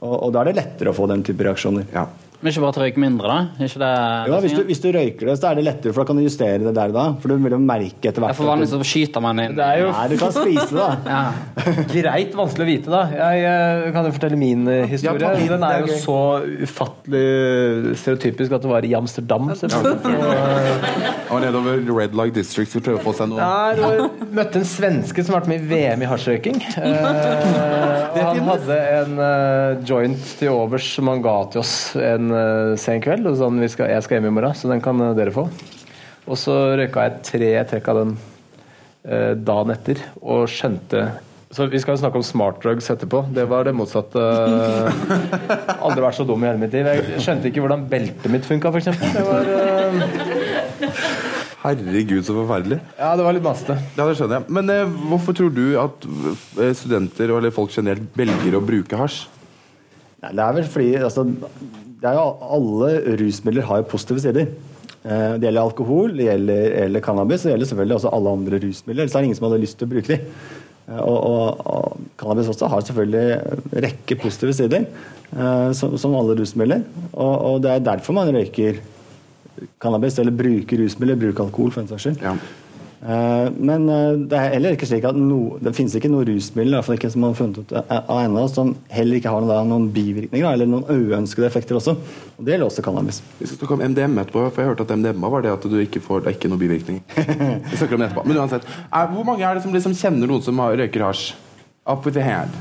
[0.03, 1.87] Og, og da er det lettere å få den type reaksjoner.
[1.93, 2.07] Ja.
[2.43, 3.63] Men ikke bare til å røyke mindre, da?
[3.63, 3.89] Ikke det
[4.27, 6.23] jo, hvis du, hvis du, røyker det, så er det lettere, for da kan du
[6.25, 7.05] justere det der da.
[7.23, 8.35] For du vil jo merke etter hvert.
[8.35, 9.53] For vanligvis så skyter man inn.
[9.55, 9.87] Det er jo...
[9.95, 10.89] Nei, du kan spise det, da.
[11.13, 11.23] ja.
[11.93, 13.03] Greit vanskelig å vite, da.
[13.15, 15.23] Jeg, jeg kan jo fortelle min uh, historie.
[15.23, 16.17] Ja, den er jo så
[16.67, 17.23] ufattelig
[18.01, 19.47] stereotypisk at det var i Amsterdam.
[19.53, 23.39] Og nedover Red Light District skulle prøve å få seg noe.
[23.39, 26.59] Ja, møtte en svenske som har vært med i VM i hasjrøyking.
[28.13, 32.75] Uh, han hadde en uh, joint til overs som han ga til oss en uh,
[32.79, 33.27] sen kveld.
[33.29, 35.47] Og sånn, skal, jeg skal hjem i morgen, så den kan uh, dere få.
[36.23, 41.07] Og så røyka jeg tre trekk av den uh, dagen etter og skjønte
[41.53, 43.25] Så vi skal jo snakke om smart drugs etterpå.
[43.35, 44.21] Det var det motsatte.
[45.85, 46.87] Aldri vært så dum i hele mitt liv.
[46.89, 48.87] Jeg skjønte ikke hvordan beltet mitt funka, f.eks.
[48.89, 49.93] Eh,
[51.63, 52.79] Herregud, så forferdelig.
[52.97, 53.77] Ja, det var litt masete.
[53.95, 54.55] Ja, det skjønner jeg.
[54.57, 56.07] Men eh, hvorfor tror du at
[56.59, 59.21] eh, studenter eller folk generelt velger å bruke hasj?
[60.23, 61.23] Nei, Det er vel fordi altså,
[62.11, 62.89] jo Alle
[63.21, 64.47] rusmidler har jo positive sider.
[65.05, 68.59] Eh, Det gjelder alkohol, det gjelder, gjelder cannabis, og det gjelder selvfølgelig også alle andre
[68.59, 69.01] rusmidler.
[69.03, 70.19] Ellers er det ingen som hadde lyst til å bruke dem.
[70.89, 74.85] Eh, Og, og, og cannabis også har selvfølgelig rekke positive sider,
[75.31, 76.83] eh, som, som alle rusmidler.
[77.13, 78.81] Og, og det er derfor man røyker
[79.79, 82.21] cannabis, eller bruker rusmidler, bruker alkohol for en saks skyld.
[82.21, 82.35] Ja.
[83.03, 86.71] Eh, Men eh, det er heller ikke slik at no, det finnes ikke noe rusmiddel
[86.71, 89.31] i hvert fall ikke som man har funnet ut av av ennå, som heller ikke
[89.33, 91.97] har noen, noen bivirkninger eller noen uønskede effekter også.
[92.37, 93.21] Og Det gjelder også cannabis.
[93.39, 95.77] Vi skal snakke om MDMA etterpå, for jeg hørte at MDMA var det at du
[95.81, 97.01] ikke får Det er ikke noen bivirkning.
[97.71, 98.27] Vi snakker om det etterpå.
[98.29, 101.33] Men uansett, er, hvor mange er det som liksom kjenner noen som har, røyker hasj?
[101.85, 102.55] Up with the hand.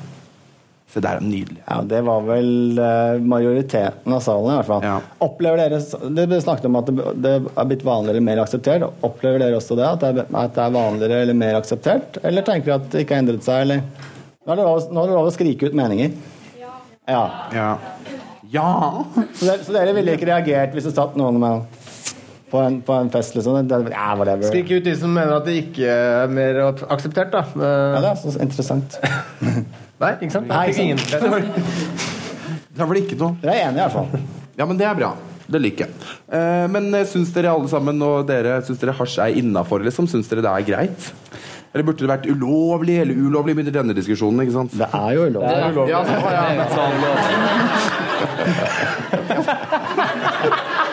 [0.93, 1.63] Se der, nydelig.
[1.65, 4.83] Ja, Det var vel eh, majoriteten av salen i hvert fall.
[4.85, 4.99] Ja.
[5.25, 5.79] Opplever dere,
[6.19, 6.91] Det ble snakket om at
[7.25, 8.85] det, er blitt vanligere eller mer akseptert.
[9.01, 9.87] Opplever dere også det?
[9.89, 12.19] At det, er, at det er vanligere eller mer akseptert?
[12.21, 13.65] Eller tenker dere at det ikke har endret seg?
[13.65, 14.11] Eller?
[14.43, 16.13] Nå er det lov, nå er det lov å skrike ut meninger.
[16.61, 17.25] Ja.
[17.57, 17.69] Ja.
[18.53, 18.69] Ja!
[19.33, 21.65] Så, dere, så dere ville ikke reagert hvis det satt noen med
[22.53, 23.65] på en, på en fest, liksom?
[23.65, 24.11] Ja.
[24.45, 27.47] Skrik ut de som mener at det ikke er mer akseptert, da.
[27.57, 28.99] Ja, det er så interessant.
[30.03, 30.49] Nei, ikke sant?
[30.51, 31.03] Nei, ikke sant?
[32.73, 33.37] Det var det ikke noe.
[33.43, 34.09] Dere er enige, i hvert fall.
[34.59, 35.11] Ja, men det er bra.
[35.53, 35.93] Det liker jeg.
[36.33, 40.07] Eh, men eh, syns dere alle sammen og dere syns dere hasj er innafor, liksom?
[40.09, 41.11] Syns dere det er greit?
[41.73, 44.43] Eller burde det vært ulovlig eller ulovlig Begynner denne diskusjonen?
[44.45, 44.73] ikke sant?
[44.77, 45.89] Det er jo ulovlig.
[45.89, 47.13] Ja, så, ja.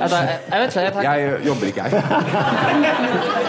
[0.00, 1.90] Jeg, tar- jeg vet ikke, jeg Jeg jobber ikke her.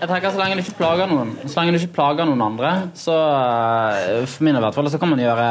[0.00, 2.72] jeg tenker Så lenge du ikke plager noen Så lenge du ikke plager noen andre,
[2.98, 5.48] så eh, for min i hvert fall, så kan man gjøre,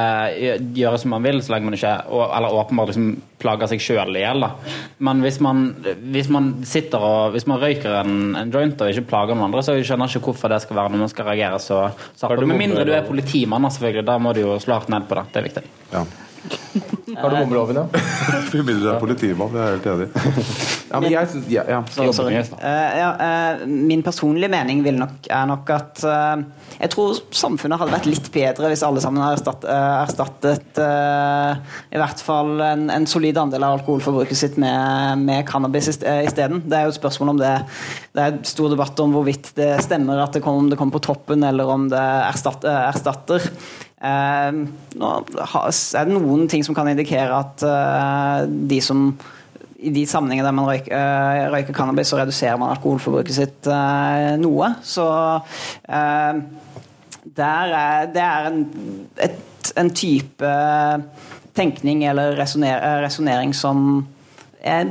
[0.77, 1.95] gjøre som man vil, så lenge man ikke
[2.27, 3.09] Eller åpenbart liksom
[3.39, 4.43] plager seg sjøl i hjel.
[5.05, 5.61] Men hvis man,
[6.11, 9.63] hvis man sitter og Hvis man røyker en, en joint og ikke plager noen andre,
[9.63, 11.83] så skjønner jeg ikke hvorfor det skal være når man skal reagere så
[12.19, 12.31] så.
[12.35, 14.07] Med mindre du er politimann, selvfølgelig.
[14.09, 15.25] Da må du jo slå hardt ned på det.
[15.33, 15.63] Det er viktig.
[15.93, 16.03] Ja.
[17.09, 17.85] Kardemommeloven, ja.
[18.53, 19.51] Vi begynner å være politimann.
[19.53, 20.55] Det er jeg helt enig i.
[20.89, 21.79] Ja, men jeg syns ja, ja.
[22.15, 22.39] Sorry.
[22.39, 26.41] uh, ja, uh, min personlige mening vil nok, er nok at uh,
[26.79, 31.99] jeg tror samfunnet hadde vært litt bedre hvis alle sammen hadde erstatt, erstattet eh, i
[31.99, 36.61] hvert fall en, en solid andel av alkoholforbruket sitt med, med cannabis ist- isteden.
[36.63, 37.51] Det er jo et spørsmål om det
[38.15, 41.03] Det er stor debatt om hvorvidt det stemmer at det kommer, om det kommer på
[41.09, 41.99] toppen, eller om det
[42.29, 42.71] erstatter.
[42.93, 43.49] erstatter.
[43.99, 44.61] Eh,
[44.99, 49.09] nå er det noen ting som kan indikere at eh, de som
[49.79, 54.35] i de sammenhengene der man røyker, eh, røyker cannabis, så reduserer man alkoholforbruket sitt eh,
[54.41, 54.73] noe.
[54.83, 55.05] Så
[55.87, 56.41] eh,
[57.39, 58.63] der er, det er en,
[59.23, 60.53] et, en type
[61.55, 64.07] tenkning eller resonnering som
[64.59, 64.87] jeg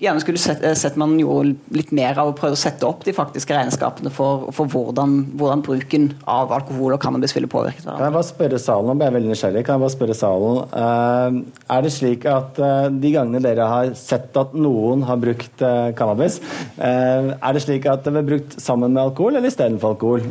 [0.00, 3.04] gjerne skulle sett, eh, sett man gjorde litt mer av å prøve å sette opp
[3.04, 8.06] de faktiske regnskapene for, for hvordan, hvordan bruken av alkohol og cannabis ville påvirket Kan
[8.06, 11.76] jeg bare spørre salen, om, jeg er veldig nysgjerrig, kan jeg bare spørre salen, eh,
[11.76, 15.60] er det slik at eh, de gangene dere har sett at noen har brukt
[15.98, 16.40] cannabis,
[16.80, 20.26] er det slik at det blir brukt sammen med alkohol eller istedenfor alkohol?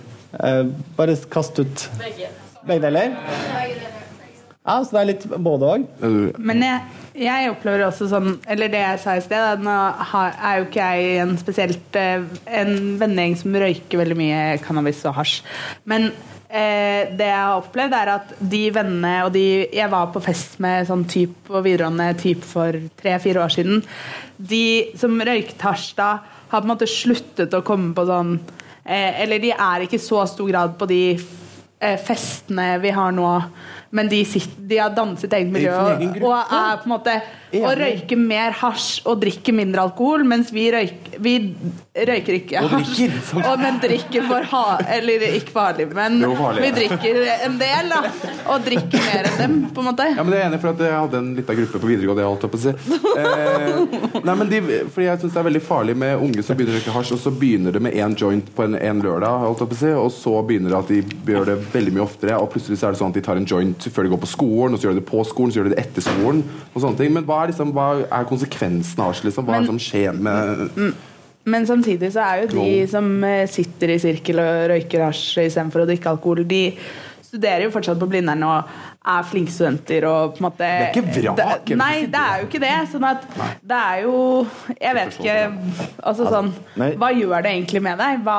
[0.98, 2.38] Bare kast ut begge deler.
[2.66, 4.01] Begge deler?
[4.62, 5.86] Ja, så det er litt både òg?
[6.38, 6.82] Men jeg,
[7.24, 9.78] jeg opplever også sånn Eller det jeg sa i sted, nå
[10.22, 12.28] er jo ikke jeg en spesielt eh,
[12.62, 15.40] en vennegjeng som røyker veldig mye cannabis og hasj.
[15.90, 16.12] Men
[16.46, 20.60] eh, det jeg har opplevd, er at de vennene og de jeg var på fest
[20.62, 23.82] med sånn typ på videregående typ for tre-fire år siden,
[24.38, 24.66] de
[25.02, 26.14] som røykte hasj da,
[26.52, 28.36] har på en måte sluttet å komme på sånn
[28.86, 31.04] eh, Eller de er ikke så stor grad på de
[32.06, 33.30] festene vi har nå,
[33.98, 37.16] men de, sitter, de har dannet sitt eget miljø og er på en måte
[37.60, 41.34] og røyke røyker mer hasj og drikker mindre alkohol, mens vi, røyker, vi
[42.08, 43.42] røyker ikke Og hasj, drikker.
[43.44, 44.64] og, men drikker for ha...
[44.92, 46.64] Eller ikke farlig, men farlig.
[46.64, 48.02] vi drikker en del, da.
[48.54, 50.08] Og drikker mer enn dem, på en måte.
[50.16, 52.24] Ja, men det er enig for at jeg hadde en liten gruppe på videregående.
[52.24, 52.76] Jeg holdt på å si.
[53.12, 54.62] Eh, nei, men de,
[54.94, 57.24] fordi jeg syns det er veldig farlig med unge som begynner å røyke hasj, og
[57.26, 60.10] så begynner det med én joint på en, en lørdag, holdt på å si, og
[60.16, 63.02] så begynner det at de gjør det veldig mye oftere, og plutselig så er det
[63.02, 65.04] sånn at de tar en joint før de går på skolen, og så gjør de
[65.04, 67.14] det på skolen, så gjør de det etter skolen, og sånne ting.
[67.16, 69.24] Men hva er, liksom, hva er konsekvensen av oss?
[69.26, 69.46] liksom?
[69.48, 70.94] Hva er det som skjer med
[71.46, 75.84] Men samtidig så er jo de som eh, sitter i sirkel og røyker hasj istedenfor
[75.84, 76.64] å drikke alkohol, de
[77.26, 78.72] studerer jo fortsatt på Blindern og
[79.08, 82.42] er flinke studenter og på en måte Det er ikke vrak, Det- Nei, det er
[82.42, 82.74] jo ikke det.
[82.92, 83.24] Sånn at
[83.64, 85.38] det er jo Jeg vet ikke
[86.04, 86.92] Altså sånn nei.
[87.00, 88.20] Hva gjør det egentlig med deg?
[88.28, 88.38] Hva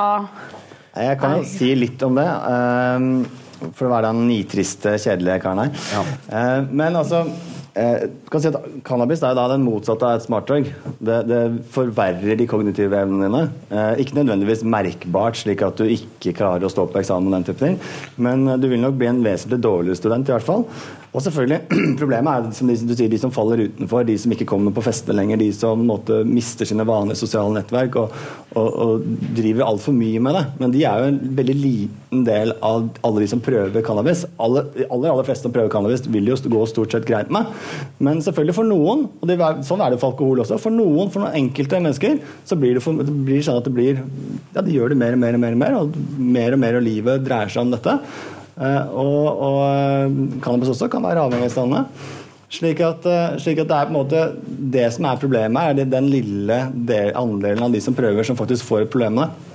[0.95, 2.27] Jeg kan jo si litt om det.
[2.29, 3.25] Um,
[3.73, 6.07] For å være den nitriste, kjedelige karen her.
[6.29, 7.25] Eh, Men altså
[7.75, 10.69] eh, si at Cannabis er den motsatte av et smartdrug.
[10.99, 11.41] Det, det
[11.73, 13.43] forverrer de kognitive evnene dine.
[13.69, 17.47] Eh, Ikke nødvendigvis merkbart, slik at du ikke klarer å stå på eksamen, og den
[17.49, 17.79] type ting.
[18.17, 20.29] men eh, du vil nok bli en vesentlig dårligere student.
[20.29, 20.67] i hvert fall.
[21.13, 21.59] Og selvfølgelig,
[22.01, 24.83] Problemet er som de, du sier, de som faller utenfor, de som ikke kommer på
[24.85, 28.15] festene lenger, de som måte, mister sine vanlige sosiale nettverk og,
[28.57, 29.05] og, og
[29.37, 30.43] driver altfor mye med det.
[30.61, 34.25] Men de er jo en veldig liten del av alle de som prøver cannabis.
[34.41, 37.53] Alle, de aller, aller fleste som prøver cannabis, vil jo gå stort sett greit med.
[38.03, 39.37] Men selvfølgelig for noen, og det,
[39.69, 42.85] sånn er det for alkohol også, for noen, for noen enkelte mennesker, så blir det,
[42.85, 44.01] for, det blir sånn at det blir
[44.53, 47.21] Ja, de gjør det mer og mer og mer, og mer, og mer og livet
[47.25, 47.99] dreier seg om dette.
[48.53, 51.85] Eh, og, og eh, cannabis også kan være avhengighetsdannende.
[52.53, 54.25] Slik at, eh, slik at det er på en måte
[54.75, 58.69] det som er problemet, er den lille del, andelen av de som prøver, som faktisk
[58.69, 59.52] får et problem med det.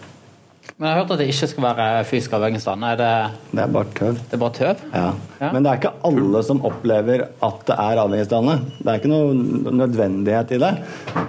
[0.76, 2.90] Men jeg har hørt at det ikke skal være fysisk avhengighetsdannende.
[2.92, 4.18] Er det, Det er bare tøv.
[4.18, 4.83] det er bare tøv?
[4.92, 5.07] Ja.
[5.40, 5.48] Ja.
[5.54, 8.76] Men det er ikke alle som opplever at det er avhengighetsdannende.
[8.83, 10.70] Det er ikke noe nødvendighet i det.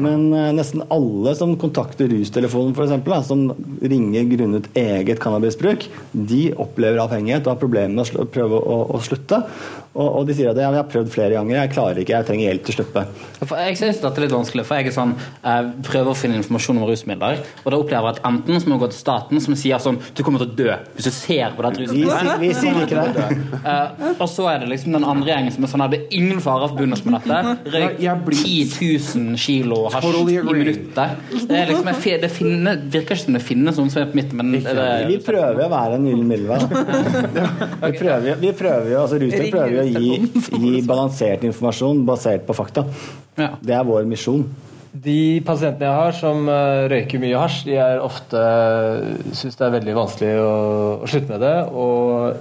[0.01, 3.47] Men eh, nesten alle som kontakter rustelefonen, f.eks., som
[3.81, 9.01] ringer grunnet eget cannabisbruk, de opplever avhengighet og har problemer med å prøve å, å
[9.05, 9.43] slutte.
[9.97, 12.25] Og, og de sier at ja, jeg har prøvd flere ganger, jeg klarer ikke, jeg
[12.27, 13.01] trenger hjelp til å slutte.
[13.65, 16.77] Jeg synes dette er litt vanskelig, for jeg er sånn, jeg prøver å finne informasjon
[16.77, 19.57] om rusmidler, og da opplever jeg at enten så må jeg gå til staten, som
[19.57, 22.37] sier sånn Du kommer til å dø hvis du ser på dette rusmiddelet.
[22.43, 23.39] vi sier ikke det.
[23.59, 26.39] Eh, og så er det liksom den andre gjengen som er sånn Det er ingen
[26.43, 27.73] fare forbundet med dette.
[27.73, 27.97] Røyk
[28.29, 28.77] 10
[29.17, 31.17] 000 kilo hasj Totally i minuttet.
[31.49, 34.19] Det, er liksom, jeg, det finner, virker ikke som det finnes noen som er på
[34.21, 36.61] midten, men det, Vi prøver å være en gyllen middelvei.
[37.89, 40.19] Vi prøver, jo- jo, altså Rustel prøver jo å gi,
[40.63, 42.85] gi balansert informasjon basert på fakta.
[43.39, 43.53] Ja.
[43.61, 44.43] Det er vår misjon.
[44.89, 48.39] De pasientene jeg har som eh, røyker mye hasj, de er ofte
[49.37, 50.53] syns det er veldig vanskelig å,
[51.05, 51.57] å slutte med det.
[51.69, 52.39] Og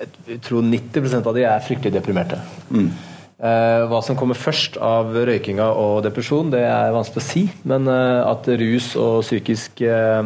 [0.00, 2.38] jeg- tror 90% av de er fryktelig deprimerte.
[3.44, 7.44] Eh, hva som kommer først av røykinga og depresjon, det er vanskelig å si.
[7.68, 10.22] Men eh, at rus og psykisk eh,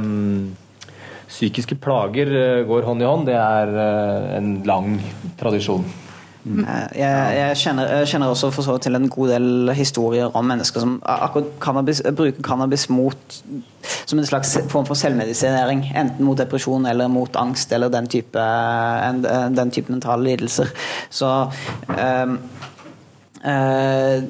[1.28, 4.94] Psykiske plager eh, går hånd i hånd, det er eh, en lang
[5.40, 5.84] tradisjon.
[6.48, 10.48] Eh, Jeg, jeg, kjenner, jeg kjenner også for så til en god del historier om
[10.48, 13.38] mennesker som akkurat cannabis, bruker cannabis mot
[14.08, 15.84] som en slags form for selvmedisinering.
[15.92, 19.22] Enten mot depresjon eller mot angst eller den type, en,
[19.56, 20.72] den type mentale lidelser.
[21.10, 21.28] Så
[21.92, 22.38] um,
[23.44, 24.24] eh,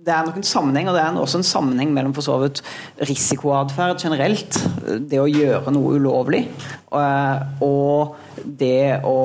[0.00, 2.62] det er nok en sammenheng, og det er også en sammenheng mellom for så vidt
[3.08, 4.56] risikoatferd generelt,
[5.10, 6.46] det å gjøre noe ulovlig,
[6.96, 8.16] eh, og
[8.60, 9.18] det å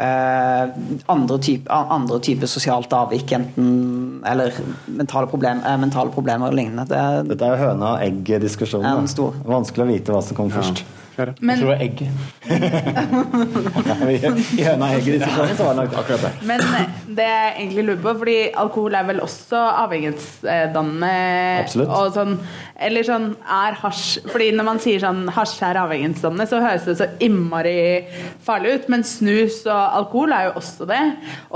[0.00, 0.72] eh,
[1.12, 6.88] andre typer type sosialt avvik, enten eller mentale, problem, eh, mentale problemer og lignende.
[6.88, 8.88] Det Dette er jo høna-egg-diskusjonen.
[8.88, 9.28] Ja.
[9.52, 10.84] Vanskelig å vite hva som kommer først.
[11.28, 11.98] Jeg Men, tror det er egg.
[14.58, 16.32] I høna og egg-diskusjonen så var det nok akkurat det.
[16.48, 16.60] men
[17.16, 21.12] det jeg egentlig lurer på, fordi alkohol er vel også avhengighetsdannende
[21.60, 21.90] Absolutt.
[21.94, 22.36] Og sånn,
[22.80, 26.96] eller sånn er hasj Fordi når man sier sånn hasj er avhengighetsdannende, så høres det
[27.00, 27.76] så innmari
[28.46, 28.88] farlig ut.
[28.92, 31.00] Men snus og alkohol er jo også det.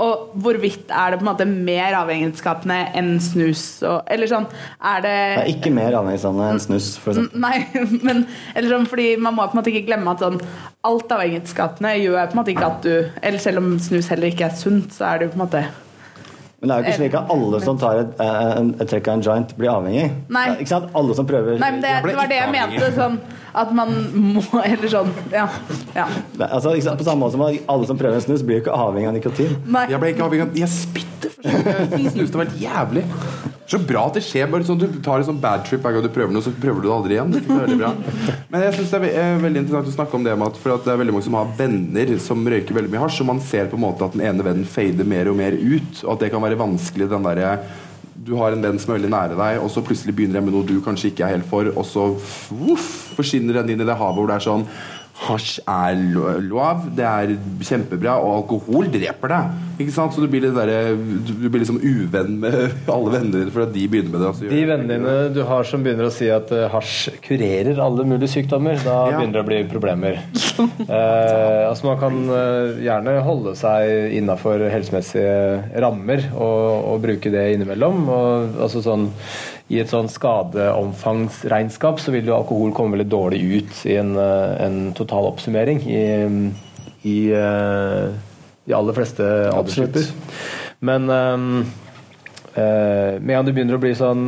[0.01, 4.45] Og hvorvidt er det på en måte mer avhengighetsskapende enn snus og Eller sånn
[4.83, 7.41] Er det Det er ikke mer avhengighetsdannende enn snus, for eksempel.
[7.41, 7.65] Nei,
[8.07, 8.25] men
[8.55, 10.37] eller sånn, fordi man må på en måte ikke glemme at sånn
[10.85, 14.49] alt avhengighetsskapende gjør på en måte ikke at du Eller selv om snus heller ikke
[14.49, 15.63] er sunt, så er det jo på en måte
[16.59, 19.17] Men det er jo ikke slik at alle som tar et, et, et trekk av
[19.17, 20.05] en joint, blir avhengig.
[20.33, 20.45] Nei.
[20.55, 20.87] Ikke sant?
[20.97, 22.91] Alle som prøver Nei, men det, det var det jeg mente.
[22.95, 23.19] Sånn
[23.55, 23.91] at man
[24.35, 25.11] må Eller sånn.
[25.33, 25.47] Ja.
[25.95, 26.07] ja.
[26.39, 27.01] Nei, altså, ikke sant?
[27.01, 29.17] På samme måte som at alle som prøver en snus, blir jo ikke avhengig av
[29.19, 29.59] nikotin.
[29.67, 29.85] Nei.
[29.93, 31.37] Jeg ble ikke avhengig av Jeg spytter.
[31.45, 33.05] Jeg snus det var helt jævlig.
[33.65, 34.49] Så bra at det skjer.
[34.51, 36.83] bare sånn Du tar en sånn bad trip hver gang du prøver noe, så prøver
[36.83, 37.31] du det aldri igjen.
[37.33, 38.35] Det.
[38.51, 40.93] Men jeg synes det er eh, veldig interessant å snakke om det at, for det
[40.93, 43.79] er veldig mange som har venner som røyker veldig mye hasj, og man ser på
[43.79, 46.45] en måte at den ene vennen fader mer og mer ut, og at det kan
[46.45, 47.57] være vanskelig den derre
[48.25, 50.55] du har en venn som er veldig nære deg, og så plutselig begynner jeg med
[50.55, 52.07] noe du kanskje ikke er helt for, og så
[52.73, 54.63] uff, forsvinner den inn i det havet hvor det er sånn
[55.15, 55.95] Hasj er
[56.43, 57.29] lov, det er
[57.63, 59.53] kjempebra, og alkohol dreper deg.
[59.79, 60.11] Ikke sant?
[60.15, 62.57] Så du blir, litt der du blir liksom uvenn med
[62.93, 64.27] alle vennene dine fordi de begynner med det.
[64.33, 64.49] Altså.
[64.51, 68.33] De vennene dine du har som begynner å si at eh, hasj kurerer alle mulige
[68.35, 69.17] sykdommer, da Ja.
[69.21, 70.21] begynner det å bli problemer.
[70.85, 77.43] Eh, altså Man kan eh, gjerne holde seg innafor helsemessige rammer og, og bruke det
[77.57, 78.05] innimellom.
[78.07, 79.09] Og, altså sånn,
[79.73, 84.51] I et sånn skadeomfangsregnskap så vil jo alkohol komme veldig dårlig ut i en, eh,
[84.61, 86.03] en total oppsummering i,
[87.09, 88.03] i eh,
[88.65, 90.05] de aller fleste aldersgrupper.
[90.85, 91.47] Men eh,
[92.61, 94.27] eh, med en gang du begynner å bli sånn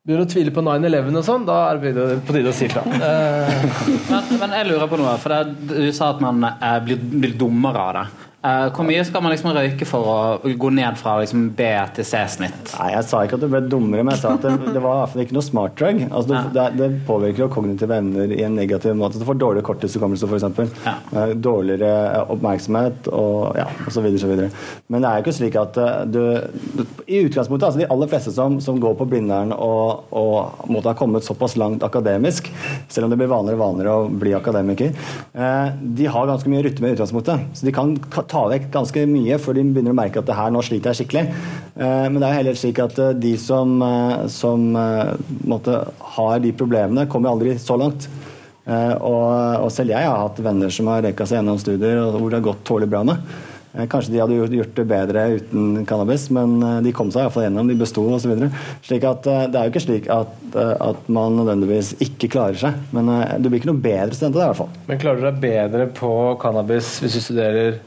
[0.00, 1.94] begynner å tvile på 9-11 og sånn, da er det
[2.26, 2.82] på tide å si fra.
[4.10, 6.40] Men, men jeg lurer på noe, for det, du sa at man
[6.82, 8.29] blir, blir dummere av det.
[8.40, 12.06] Eh, hvor mye skal man liksom røyke for å gå ned fra liksom B til
[12.08, 12.70] C-snitt?
[12.78, 14.94] Nei, Jeg sa ikke at du ble dummere, men jeg sa at det, det var
[14.94, 15.98] i hvert fall ikke noe smart drug.
[16.08, 19.20] Altså, det, det, det påvirker jo kognitive evner i en negativ måte.
[19.20, 20.72] Du får dårligere korttidshukommelse, f.eks.
[20.86, 20.94] Ja.
[21.20, 24.08] Eh, Dårligere eh, oppmerksomhet og ja, osv.
[24.08, 25.76] Men det er jo ikke slik at
[26.08, 26.22] du,
[26.80, 30.94] du I utgangspunktet, altså de aller fleste som, som går på Blindern og, og måtte
[30.94, 32.48] ha kommet såpass langt akademisk,
[32.88, 34.96] selv om det blir vanligere og vanligere å bli akademiker,
[36.00, 37.44] de har ganske mye rytme i utgangspunktet.
[37.60, 40.38] Så de kan ka- ta vekk ganske mye for de begynner å merke at det
[40.38, 41.26] her nå sliter jeg skikkelig.
[41.74, 44.66] Eh, men det er jo heller slik at eh, de som, eh, som
[45.50, 45.80] måtte,
[46.16, 48.08] har de problemene, kommer aldri så langt.
[48.70, 52.30] Og, og selv jeg har hatt venner som har røyka seg gjennom studier og hvor
[52.30, 53.24] det har gått tålelig bra med.
[53.90, 56.52] Kanskje de hadde gjort- det bedre uten cannabis, men
[56.84, 57.70] de kom seg iallfall gjennom.
[57.70, 58.36] De besto osv.
[58.86, 62.78] Slik at det er jo ikke slik at, at man nødvendigvis ikke klarer seg.
[62.94, 63.10] Men
[63.42, 64.76] du blir ikke noe bedre student av det, i hvert fall.
[64.92, 66.12] Men klarer du deg bedre på
[66.44, 67.80] cannabis hvis du studerer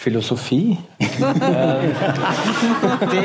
[0.00, 0.62] filosofi?
[3.10, 3.22] Det,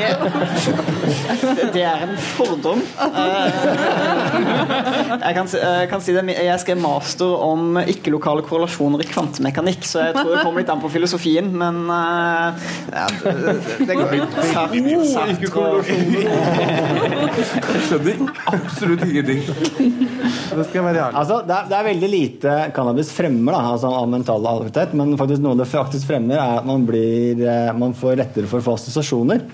[1.74, 2.80] det er en fordom.
[3.00, 3.52] Eh,
[5.26, 9.84] Jeg kan, si- jeg kan si det, jeg skrev master om ikke-lokale korrelasjoner i kvantemekanikk,
[9.86, 12.48] så jeg tror det kommer litt an på filosofien, men eh,
[12.92, 13.56] ja, det,
[13.88, 15.84] det går og
[16.56, 19.42] Jeg skjønner absolutt ingenting.
[19.46, 21.18] Det skal være ærlig.
[21.20, 25.14] Altså, det, er, det er veldig lite cannabis fremmer da, altså av mental aktivitet, men
[25.20, 28.66] faktisk noe det faktisk fremmer, er at man, blir, eh, man får rettere for å
[28.66, 29.44] få assosiasjoner.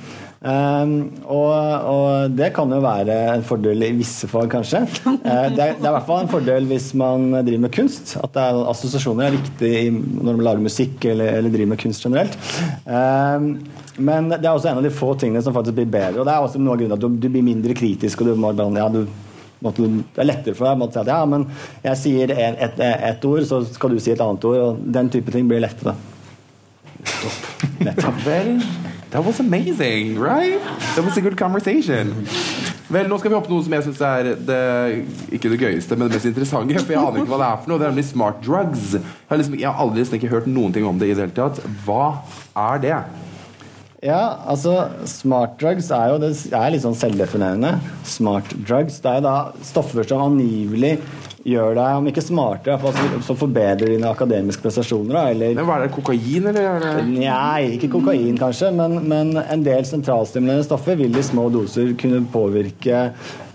[0.42, 1.52] Um, og,
[1.86, 4.80] og det kan jo være en fordel i visse fag, kanskje.
[5.22, 8.16] Eh, det, er, det er i hvert fall en fordel hvis man driver med kunst.
[8.18, 12.34] At er, assosiasjoner er viktig når man lager musikk eller, eller driver med kunst generelt.
[12.88, 13.52] Um,
[14.02, 16.22] men det er også en av de få tingene som faktisk blir bedre.
[16.22, 18.24] Og det er også noe av grunnen at du, du blir mindre kritisk.
[18.24, 19.04] og du må ja, du
[19.62, 21.46] måtte, det er lettere for deg å si at ja, men
[21.84, 24.58] jeg sier ett et, et ord, så skal du si et annet ord.
[24.64, 25.94] og Den type ting blir lettere.
[28.24, 28.60] Vel,
[29.10, 30.60] that was amazing, right?
[30.94, 32.12] That was a good conversation.
[32.92, 34.60] Vel, nå skal vi opp noe som jeg syns er det,
[35.32, 36.76] ikke det gøyeste, men det mest interessante.
[36.82, 37.80] For jeg aner ikke hva det er for noe.
[37.80, 38.92] Det er nemlig smart drugs.
[38.98, 41.36] Jeg har, liksom, jeg har aldri ikke hørt noen ting om det i det hele
[41.36, 41.62] tatt.
[41.86, 42.04] Hva
[42.68, 42.98] er det?
[44.02, 47.76] Ja, altså Smart drugs er jo det er litt sånn selvdefinerende.
[48.08, 48.96] Smart drugs.
[48.98, 50.96] Det er jo da stoffer som angivelig
[51.46, 52.78] gjør deg, om ikke smartere,
[53.22, 55.30] så- forbedrer dine akademiske prestasjoner.
[55.30, 55.94] Eller Men hva er det?
[55.94, 56.82] Kokain, eller?
[56.82, 57.02] Er?
[57.02, 62.24] Nei, ikke kokain kanskje, men, men en del sentralstimulerende stoffer vil i små doser kunne
[62.26, 63.12] påvirke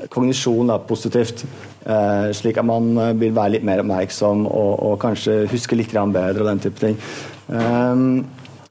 [0.10, 1.44] kognisjon da, positivt.
[1.86, 5.92] Eh, slik at man eh, vil være litt mer oppmerksom og, og kanskje huske litt
[5.92, 6.98] bedre og den type ting.
[7.48, 8.26] Um,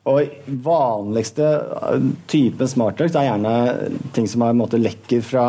[0.06, 3.54] og vanligste eh, typen smartdrugs er gjerne
[4.16, 5.46] ting som er, en måte, lekker fra,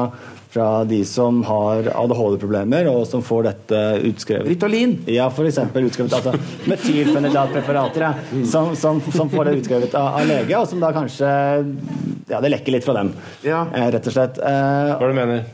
[0.54, 4.50] fra de som har ADHD-problemer, og som får dette utskrevet.
[4.50, 4.96] Ritalin.
[5.14, 6.34] Ja, eksempel utskrevet altså,
[6.72, 8.14] metylfenidatpreparater, ja,
[8.50, 11.30] som, som, som får det utskrevet av, av lege, og som da kanskje
[12.28, 13.14] Ja, det lekker litt fra dem,
[13.46, 13.66] Ja.
[13.74, 14.42] eh, rett og slett.
[14.42, 15.46] Eh, Hva er det du mener?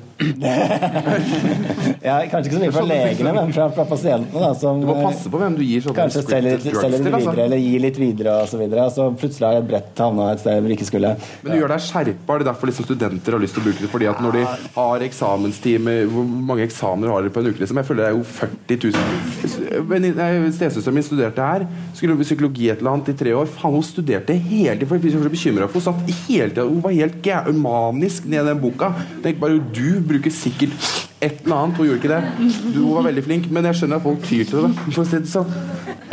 [2.04, 4.96] Ja, kanskje ikke så mye fra legene, men fra, fra pasientene, da, som Du må
[5.02, 7.32] passe på hvem du gir sånne Kanskje selger, selger litt Altså.
[7.32, 8.86] videre, eller gir litt videre og så videre.
[8.94, 11.14] Så plutselig har et brett havna et sted hvor ikke skulle.
[11.44, 12.36] Men du gjør deg skjerpa.
[12.36, 13.92] Er det derfor liksom studenter har lyst til å bruke det?
[13.94, 14.44] Fordi at når de
[14.78, 17.62] har eksamenstime Hvor mange eksamener har dere på en uke?
[17.64, 17.80] Liksom?
[17.82, 19.88] Jeg føler det er jo 40 000.
[19.92, 20.22] Vennin-
[20.54, 21.68] Stesøsteren min studerte her.
[21.98, 23.50] Skulle psykologi et eller annet i tre år.
[23.54, 24.90] Faen, hun studerte hele tiden.
[24.90, 28.42] For jeg ble så bekymra for Hun satt hele tida Hun var helt manisk ned
[28.44, 28.92] i den boka.
[29.24, 30.92] Tenk bare, Du bruker sikkert
[31.24, 31.78] et eller annet.
[31.78, 32.50] Hun gjorde ikke det.
[32.76, 34.72] Du var veldig flink, men jeg skjønner at folk tyr til det.
[34.90, 35.54] For å si det sånn.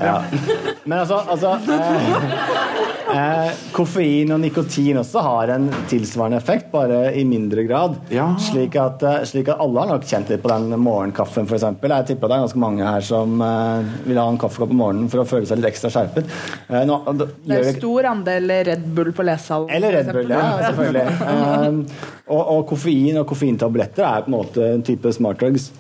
[0.01, 0.17] Ja.
[0.85, 7.25] Men altså, altså eh, eh, Koffein og nikotin også har en tilsvarende effekt, bare i
[7.29, 7.97] mindre grad.
[8.13, 8.29] Ja.
[8.41, 11.67] Slik, at, eh, slik at alle har nok kjent litt på den morgenkaffen, f.eks.
[11.67, 15.13] Jeg tipper det er ganske mange her som eh, vil ha en kaffekopp om morgenen
[15.13, 16.33] for å føle seg litt ekstra skjerpet.
[16.69, 19.71] Eh, nå, da, Det er en stor andel Red Bull på lesesalen.
[19.77, 21.07] eller Red Bull, ja, selvfølgelig.
[21.21, 21.85] Um,
[22.35, 25.71] og, og koffein og koffeintabletter er på en måte en type smartdrugs.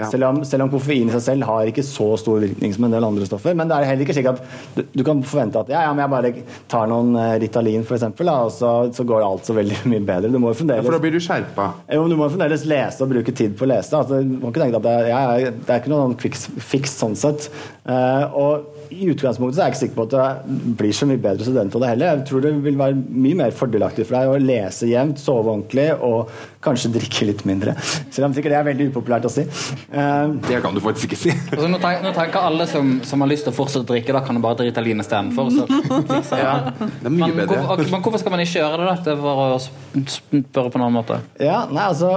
[0.00, 0.08] Ja.
[0.10, 2.94] Selv, om, selv om koffein i seg selv har ikke så stor virkning som en
[2.96, 3.56] del andre stoffer.
[3.58, 4.40] Men det er heller ikke slik at
[4.76, 6.32] du, du kan forvente at ja, ja, men jeg bare
[6.72, 10.32] tar noen uh, Ritalin eksempel, og så, så går alt så veldig mye bedre.
[10.32, 11.70] Du må jo For da blir du skjerpa.
[11.92, 13.94] jo, du må fremdeles lese og bruke tid på å lese.
[13.96, 16.46] Altså, du må ikke tenke at det, ja, ja, det er ikke noen sånn fiks,
[16.72, 17.50] fiks sånn sett.
[17.84, 20.14] Uh, og i utgangspunktet så er jeg ikke sikker på at
[20.46, 22.12] det blir så mye bedre student av det heller.
[22.18, 25.86] Jeg tror det vil være mye mer fordelaktig for deg å lese jevnt, sove ordentlig
[26.02, 26.32] og
[26.64, 27.72] kanskje drikke litt mindre.
[28.12, 29.46] Selv om sikkert det er veldig upopulært å si.
[29.94, 31.34] Uh, Det kan du faktisk ikke si.
[31.54, 34.12] Altså, nå, tenker, nå tenker alle som, som har lyst til å fortsette å drikke,
[34.16, 35.48] da kan du bare drite Ritalin istedenfor.
[35.56, 36.90] Ja, det.
[37.00, 37.62] Det er mye Men, bedre.
[37.66, 38.90] hvor, men hvorfor skal man ikke gjøre det?
[38.90, 38.96] da?
[39.10, 41.20] Det var å spørre på en annen måte.
[41.40, 42.12] Ja, nei, altså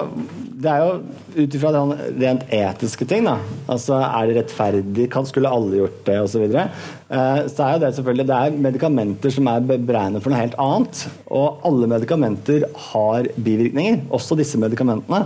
[0.64, 3.36] det er jo ut ifra den rent etiske ting, da.
[3.72, 6.70] Altså er det rettferdig, kan, skulle alle gjort det, Og Så, videre.
[7.10, 10.58] Eh, så er jo det selvfølgelig Det er medikamenter som er beregnet for noe helt
[10.62, 11.04] annet.
[11.28, 15.26] Og alle medikamenter har bivirkninger, også disse medikamentene.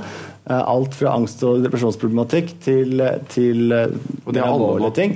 [0.49, 5.15] Eh, alt fra angst- og depresjonsproblematikk til, til eh, Og det er alvorlige ting.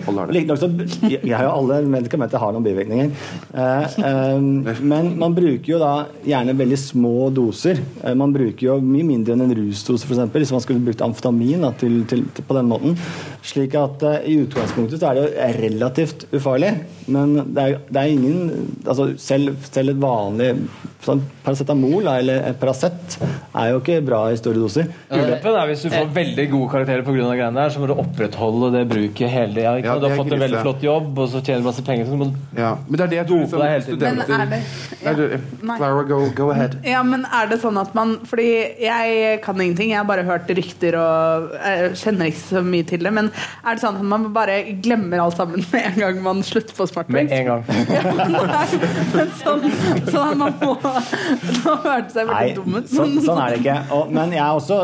[1.07, 3.13] Jeg, har jo alle medikamenter har noen bivirkninger.
[3.55, 5.93] Eh, men man bruker jo da
[6.27, 7.79] gjerne veldig små doser.
[8.17, 10.25] Man bruker jo mye mindre enn en rusdose, f.eks.
[10.36, 12.99] Hvis man skulle brukt amfetamin da, til, til, på den måten.
[13.47, 16.75] Slik at i utgangspunktet så er det jo relativt ufarlig.
[17.07, 20.57] Men det er, det er ingen altså selv, selv et vanlig
[21.01, 23.15] sånn paracetamol eller Paracet
[23.57, 24.89] er jo ikke bra i store doser.
[25.09, 27.15] Ulempen er hvis du får veldig gode karakterer pga.
[27.31, 29.73] greiene der, så må du opprettholde det bruket hele tida.
[29.81, 32.19] Ja, du har fått en veldig flott jobb, og så tjener du masse penger, så
[32.19, 33.65] må du Ja, men det er det jeg tror tiden.
[33.65, 34.61] Men studenter er det
[35.01, 35.23] ja, du,
[35.65, 36.77] Clara, go, go ahead.
[36.85, 38.47] Ja, men er det sånn at man Fordi
[38.83, 41.49] jeg kan ingenting, jeg har bare hørt rykter og
[41.97, 43.13] kjenner ikke så mye til det.
[43.15, 46.77] Men er det sånn at man bare glemmer alt sammen med en gang man slutter
[46.77, 47.65] på med en gang.
[47.91, 48.65] Ja, nei,
[49.13, 49.63] men sånn,
[50.07, 52.91] sånn at man må Nå hørtes jeg seg veldig dum ut.
[52.91, 53.79] sånn, sånn er det ikke.
[53.95, 54.79] Og, men jeg er også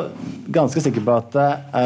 [0.57, 1.81] ganske sikker på at uh,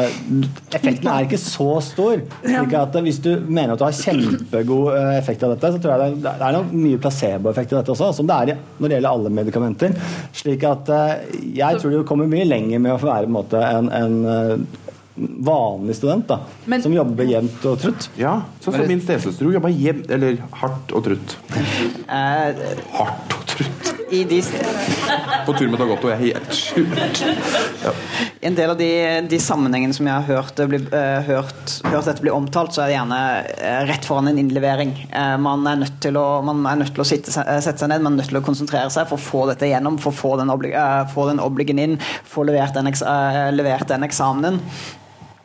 [0.74, 2.20] effekten er ikke så stor.
[2.46, 5.96] At eh, Hvis du mener at du har kjempegod eh, effekt av dette, så tror
[5.96, 8.96] jeg det, det er noe mye placeboeffekt i dette også, som det er når det
[8.98, 9.96] gjelder alle medikamenter.
[10.36, 13.66] Slik at uh, jeg tror du kommer mye lenger med å være på en, måte,
[13.66, 14.66] en, en
[15.44, 18.08] vanlig student da, Men- som jobber jevnt og trutt.
[18.16, 19.44] Ja, sånn som min stesøster.
[19.44, 21.36] jobber jobba jevnt, eller hardt og trutt.
[22.08, 22.62] Eh,
[22.96, 23.31] Hardt.
[24.12, 24.42] I de
[25.46, 27.22] På tur med Dagotto er helt sjukt.
[27.82, 27.90] Ja.
[28.40, 28.88] En del av de,
[29.30, 32.84] de sammenhengene som jeg har hørt, det bli, uh, hørt, hørt dette bli omtalt, så
[32.84, 34.92] er det gjerne uh, rett foran en innlevering.
[35.10, 37.90] Uh, man er nødt til å, man er nødt til å sitte, eh, sette seg
[37.90, 40.20] ned, man er nødt til å konsentrere seg for å få dette igjennom, for å
[40.20, 41.98] få den, obli, eh, få den obligen inn,
[42.28, 44.60] få levert den, eks, eh, levert den eksamenen.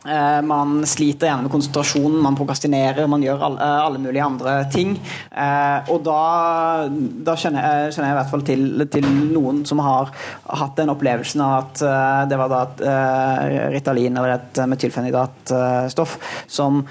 [0.08, 4.55] Eh, Man sliter gjerne med konsentrasjonen, man prokrastinerer, man gjør alle, eh, alle mulige andre
[4.72, 4.95] ting.
[5.32, 6.88] Eh, og da,
[7.28, 10.14] da kjenner, jeg, kjenner jeg i hvert fall til, til noen som har
[10.47, 11.84] hatt den opplevelsen av at
[12.30, 16.84] det var da eh, Ritalin eller et metylfenidatstoff som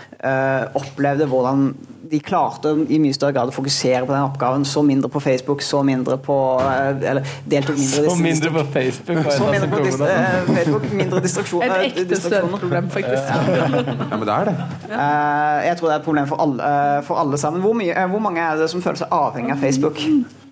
[0.76, 1.68] opplevde hvordan
[2.10, 4.64] de klarte i mye større grad å fokusere på den oppgaven.
[4.68, 8.64] Så mindre på Facebook, så mindre på eh, Eller deltok mindre i Så mindre på
[8.74, 9.30] Facebook.
[9.32, 11.76] så mindre på dis eh, Facebook, mindre distraksjoner.
[11.76, 13.30] Et eh, ekte søvnproblem, faktisk.
[13.30, 14.56] ja, men det er det.
[14.90, 17.60] Eh, jeg tror det er et problem for alle, eh, for alle sammen.
[17.64, 20.02] Hvor, mye, eh, hvor mange er det som føler seg avhengig av Facebook?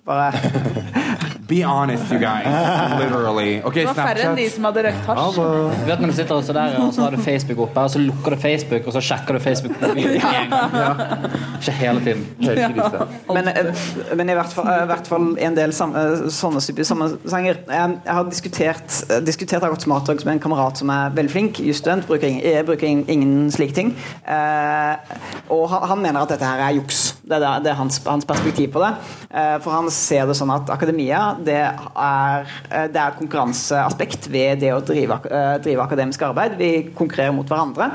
[0.05, 0.31] Bare
[1.47, 2.45] Be honest, you guys.
[2.99, 3.61] Literally.
[3.61, 5.35] Okay, Det var færre enn de som hadde røkt hasj.
[5.37, 7.99] Du vet når du sitter også der, og så har du Facebook oppe, og så
[8.01, 10.55] lukker du Facebook, og så sjekker du Facebook en gang.
[11.59, 12.23] Ikke hele tiden.
[12.41, 13.07] Krise.
[13.33, 13.83] men, eh,
[14.15, 17.61] men i hvert fall, eh, i hvert fall en del sam, eh, sånne typer sammenhenger.
[17.69, 22.27] Jeg, har diskutert, diskutert gått smartdrugs med en kamerat som er veldig flink, jusstudent, bruker,
[22.27, 23.95] ingen- bruker ingen, slike ting.
[24.27, 24.95] Eh,
[25.49, 27.14] og han, han mener at dette her er juks.
[27.25, 28.91] Det er, det, er hans, hans perspektiv på det.
[29.33, 34.61] Eh, for han ser det sånn at akademia det er, eh, det er konkurranseaspekt ved
[34.61, 36.53] det å drive, eh, drive akademisk arbeid.
[36.59, 37.89] Vi konkurrerer mot hverandre.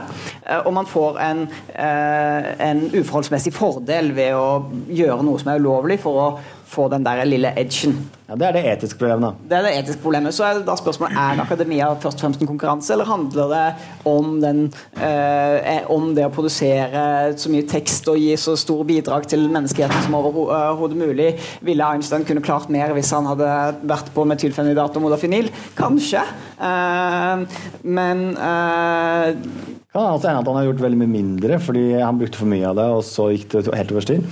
[0.65, 1.41] og man får en,
[1.79, 6.27] en uforholdsmessig fordel ved å gjøre noe som er ulovlig, for å
[6.71, 7.97] få den der lille edgen.
[8.31, 9.25] Ja, det er det etiske problemet.
[9.27, 9.49] da.
[9.51, 10.35] Det er det etiske problemet.
[10.37, 13.65] Så er det da spørsmålet er akademia først og fremst en konkurranse, eller handler det
[14.07, 14.61] om, den,
[15.03, 17.03] eh, om det å produsere
[17.35, 21.33] så mye tekst og gi så stor bidrag til menneskeheten som overhodet mulig?
[21.67, 23.51] Ville Einstein kunne klart mer hvis han hadde
[23.91, 25.51] vært på metylfenidat og modafinil?
[25.79, 26.23] Kanskje.
[26.23, 27.45] Eh,
[27.83, 29.35] men eh,
[29.91, 32.71] Kan altså hende at han har gjort veldig mye mindre fordi han brukte for mye
[32.71, 34.23] av det, og så gikk det helt over styr.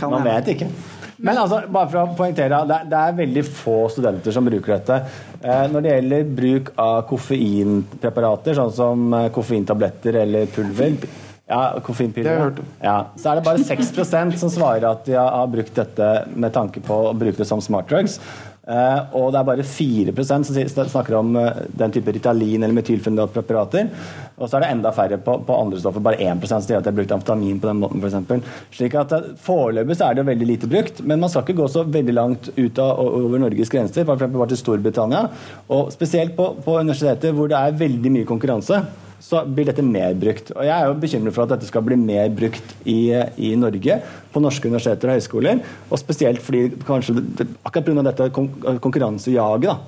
[0.00, 0.72] Man vet ikke.
[1.16, 4.76] Men altså, bare for å poengtere, det er, det er veldig få studenter som bruker
[4.76, 4.96] dette.
[5.40, 10.98] Eh, når det gjelder bruk av koffeinpreparater, sånn som eh, koffeintabletter eller pulver
[11.44, 12.54] ja, koffeinpiller.
[12.80, 16.54] Ja, så er det bare 6% som svarer at de har, har brukt dette med
[16.56, 18.18] tanke på å bruke det som smartdrugs.
[18.64, 23.90] Eh, og det er bare 4 som snakker om eh, den type Ritalin eller metylfenidatpreparater.
[24.38, 26.04] Og så er det enda færre på, på andre stoffer.
[26.04, 28.00] Bare 1 som sier at de har brukt amfetamin på den måten.
[28.00, 28.40] For eksempel.
[28.72, 31.68] Slik at eh, Foreløpig så er det veldig lite brukt, men man skal ikke gå
[31.74, 34.08] så veldig langt ut av over Norges grenser.
[34.08, 35.26] For bare til Storbritannia.
[35.68, 38.80] Og spesielt på, på universiteter hvor det er veldig mye konkurranse
[39.24, 40.52] så blir dette mer brukt.
[40.52, 43.08] Og Jeg er jo bekymret for at dette skal bli mer brukt i,
[43.40, 43.98] i Norge,
[44.34, 45.62] på norske universiteter og høyskoler.
[45.88, 47.16] Og spesielt fordi kanskje
[47.64, 48.06] akkurat pga.
[48.10, 48.50] dette kon
[48.84, 49.78] konkurransejaget, da.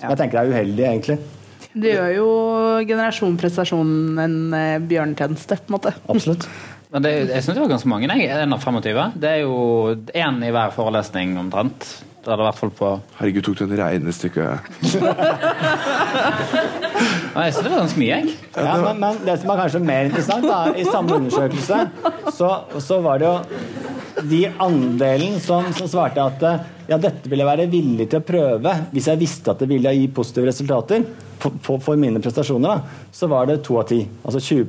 [0.00, 1.18] Som jeg tenker det er uheldig, egentlig.
[1.70, 2.28] Det gjør jo
[2.88, 5.94] generasjon prestasjon en eh, bjørnetjeneste, på en måte.
[6.10, 6.48] Absolutt.
[6.90, 8.08] Men det, jeg syns det var ganske mange.
[8.10, 8.30] Jeg.
[8.42, 9.18] En av 25.
[9.22, 9.56] Det er jo
[10.10, 11.86] én i hver forelesning omtrent.
[12.20, 14.42] Det hadde det i hvert fall på Herregud, tok du en regnestykke
[17.32, 18.34] Jeg syns det var ganske mye, jeg.
[18.52, 21.78] Ja, men, men det som er kanskje mer interessant, da, i samme undersøkelse,
[22.36, 23.36] så, så var det jo
[24.28, 26.44] de andelen som, som svarte at
[26.90, 29.96] ja, dette ville jeg være villig til å prøve hvis jeg visste at det ville
[29.96, 31.08] gi positive resultater
[31.40, 34.02] på, på, for mine prestasjoner, da, så var det to av ti.
[34.26, 34.68] Altså 20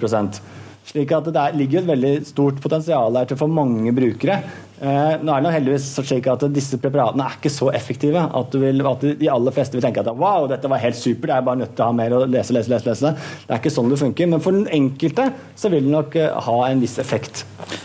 [0.90, 4.42] slik at Det ligger et veldig stort potensial her til å få mange brukere.
[4.82, 8.58] Eh, nå er det heldigvis slik at disse preparatene er ikke så effektive at, du
[8.64, 11.46] vil, at de aller fleste vil tenke at wow, dette var helt supert, jeg er
[11.46, 12.88] bare nødt til å ha mer å lese, lese, lese.
[12.90, 13.12] lese.
[13.46, 14.32] Det er ikke sånn det funker.
[14.32, 17.44] Men for den enkelte så vil det nok eh, ha en viss effekt.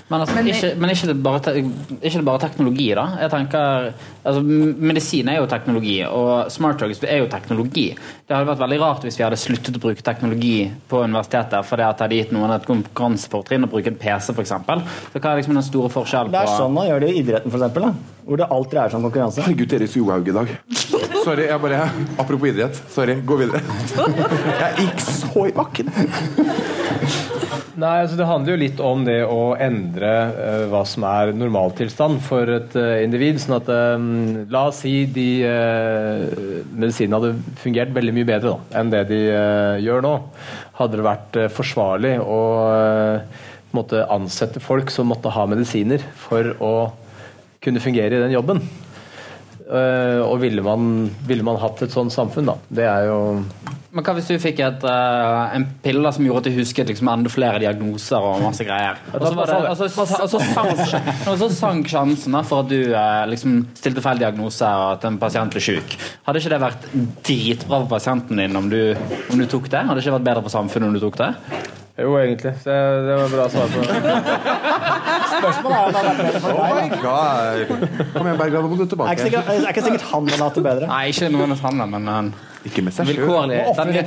[0.08, 1.54] Men, altså, Men- ikke, men ikke, det bare,
[2.00, 3.06] ikke det bare teknologi, da?
[3.20, 3.90] Jeg tenker,
[4.24, 4.42] altså,
[4.88, 7.90] Medisin er jo teknologi, og smart drugs er jo teknologi.
[8.26, 11.84] Det hadde vært veldig rart hvis vi hadde sluttet å bruke teknologi på universitetet fordi
[11.86, 14.54] at det hadde gitt noen et konkurransefortrinn å bruke en PC, f.eks.
[15.12, 16.56] Så hva er liksom den store forskjellen på
[16.90, 19.44] gjør det i idretten, for eksempel, da, hvor det alltid er sånn konkurranse.
[19.46, 20.54] Herregud, dere så Johaug i dag.
[21.26, 21.88] Sorry, jeg bare
[22.22, 22.82] Apropos idrett.
[22.94, 23.62] Sorry, gå videre.
[23.96, 25.90] Jeg gikk så i bakken.
[27.76, 32.22] Nei, altså Det handler jo litt om det å endre uh, hva som er normaltilstand
[32.24, 33.40] for et uh, individ.
[33.42, 34.06] sånn at eh,
[34.52, 39.20] La oss si de uh, medisinene hadde fungert veldig mye bedre da, enn det de
[39.84, 40.14] gjør nå.
[40.80, 42.40] Hadde det vært forsvarlig å
[43.74, 46.74] måte ansette folk som måtte ha medisiner for å
[47.64, 48.62] kunne fungere i den jobben?
[49.66, 52.54] Eh, og ville man, ville man hatt et sånt samfunn, da?
[52.70, 53.16] Det er jo
[53.90, 57.08] Men hva hvis du fikk et, eh, en pille som gjorde at du husket liksom
[57.10, 59.00] enda flere diagnoser og masse greier?
[59.10, 60.42] Og så,
[61.40, 65.50] det, sank, sjansen for at du eh, liksom stilte feil diagnose og at en pasient
[65.50, 65.96] ble syk.
[66.28, 66.86] Hadde ikke det vært
[67.26, 68.94] dritbra for pasienten din om du,
[69.32, 69.82] om du tok det?
[69.82, 71.32] Hadde det ikke vært bedre for samfunnet om du tok det?
[71.96, 72.52] Jo, egentlig.
[72.62, 72.70] Så
[73.06, 73.86] det var bra svar på det.
[75.36, 76.90] Spørsmålet er om det hadde vært bedre for Oh deg.
[76.90, 78.12] my god.
[78.12, 79.18] Kom igjen, Bergland, nå må du Det er ikke tilbake.
[79.24, 80.86] sikkert, er ikke sikkert han hadde hatt det bedre.
[80.90, 82.28] Nei, ikke noen av han, men en
[82.66, 83.20] Ikke med seg sjøl.
[83.22, 83.60] vilkårlig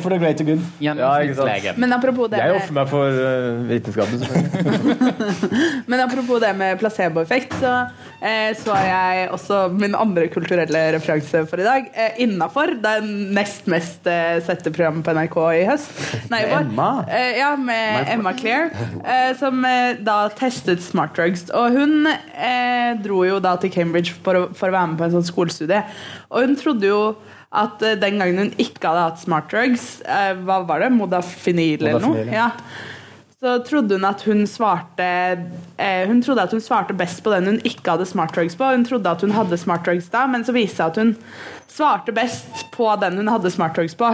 [0.03, 0.61] for the greater good.
[0.83, 1.73] gjennomsnittslege.
[1.79, 4.19] Men apropos det Jeg ofrer meg for uh, vitenskapen.
[4.19, 5.85] selvfølgelig.
[5.89, 7.73] Men apropos det med placeboeffekt, så
[8.21, 11.87] eh, så jeg også min andre kulturelle referanse for i dag.
[11.93, 13.07] Eh, Innafor, det er
[13.39, 15.95] nest mest eh, sette programmet på NRK i høst.
[16.33, 16.57] Nei, Med.
[16.59, 16.89] Emma?
[17.07, 18.69] Eh, ja, med Emma Claire,
[19.03, 21.47] eh, som eh, da testet smart drugs.
[21.55, 25.07] Og hun eh, dro jo da til Cambridge for å, for å være med på
[25.09, 25.83] en sånn skolestudie.
[26.29, 27.01] Og hun trodde jo
[27.49, 31.81] at eh, den gangen hun ikke hadde hatt smart drugs, eh, hva var det, modafinil
[31.81, 32.25] eller noe?
[32.29, 32.51] Ja.
[33.39, 35.05] Så trodde hun at hun svarte
[35.79, 38.67] eh, Hun trodde at hun svarte best på den hun ikke hadde smart drugs på.
[38.73, 41.13] Hun trodde at hun hadde smart drugs da, men så viste det seg at hun
[41.71, 44.11] svarte best på den hun hadde smart drugs på.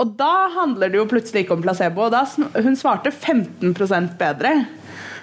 [0.00, 2.06] Og da handler det jo plutselig ikke om placebo.
[2.08, 2.24] og Da,
[2.64, 4.54] hun svarte 15% bedre.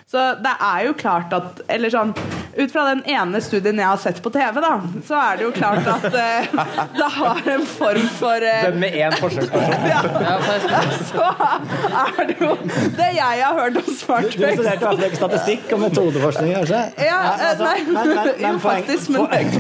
[0.09, 2.15] Så det er jo klart at Eller sånn
[2.57, 4.71] Ut fra den ene studien jeg har sett på TV, da,
[5.05, 6.47] så er det jo klart at eh,
[6.99, 9.85] det har en form for eh, Den med én forsøksperson.
[9.93, 10.01] ja,
[11.09, 11.27] så
[12.03, 12.49] er det jo
[12.97, 15.83] det jeg har hørt om smart Du du studerte i hvert fall ikke statistikk og
[15.85, 16.81] metodeforskning, kanskje?
[17.05, 19.53] Ja, eh, altså, nei, nei, nei, jo faktisk, men poeng-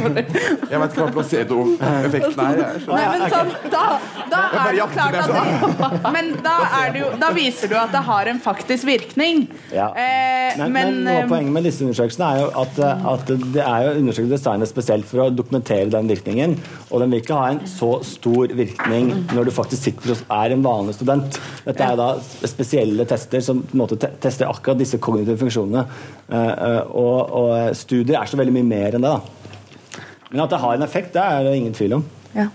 [0.73, 2.81] Jeg vet ikke hva placeboeffekten er.
[2.89, 3.85] Nei, men sånn, da,
[4.33, 5.45] da er det jo klart at det,
[6.15, 9.45] Men da, er det jo, da viser du at det har en faktisk virkning.
[9.73, 9.89] Ja.
[9.93, 13.61] Eh, Men, men, men, noe av poenget med disse undersøkelsene er jo at, at det
[13.63, 16.55] er jo undersøkt designet spesielt for å dokumentere den virkningen.
[16.89, 20.55] Og den vil ikke ha en så stor virkning når du faktisk sitter og er
[20.55, 21.39] en vanlig student.
[21.65, 22.09] Dette er da
[22.49, 25.85] spesielle tester som på en måte tester akkurat disse kognitive funksjonene.
[26.29, 29.15] Eh, eh, og, og studier er så veldig mye mer enn det.
[29.17, 30.05] da.
[30.29, 32.07] Men at det har en effekt, det er det ingen tvil om.
[32.37, 32.49] ja.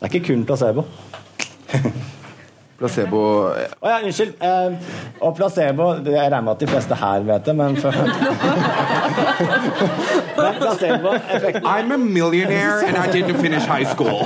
[0.00, 0.86] Det er ikke kun placebo.
[2.80, 3.20] Placebo
[3.52, 4.38] Å ja, unnskyld.
[4.40, 4.72] Eh,
[5.20, 7.92] og placebo Jeg regner med at de fleste her vet det, men for
[10.60, 14.24] placeboeffekten I'm a millionaire and I didn't finish high school.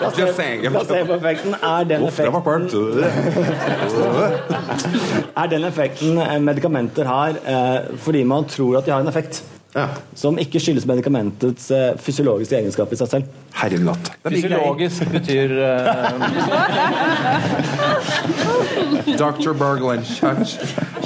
[0.00, 2.74] Placeboeffekten er den effekten,
[5.42, 9.44] er den effekten eh, medikamenter har eh, fordi man tror at de har en effekt.
[9.72, 9.86] Ja.
[10.18, 13.24] Som ikke skyldes medikamentets uh, fysiologiske egenskap i seg selv.
[13.56, 13.88] Herregud.
[13.88, 13.96] Er.
[14.26, 15.72] Fysiologisk betyr uh...
[19.16, 19.52] Dr.
[19.56, 20.58] Bergland, shut,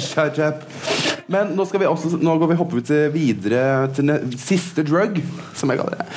[0.03, 0.67] shut up.
[1.31, 5.19] Men nå, skal vi også, nå går vi hoppe til videre til ne siste drug,
[5.55, 6.07] som jeg kaller det.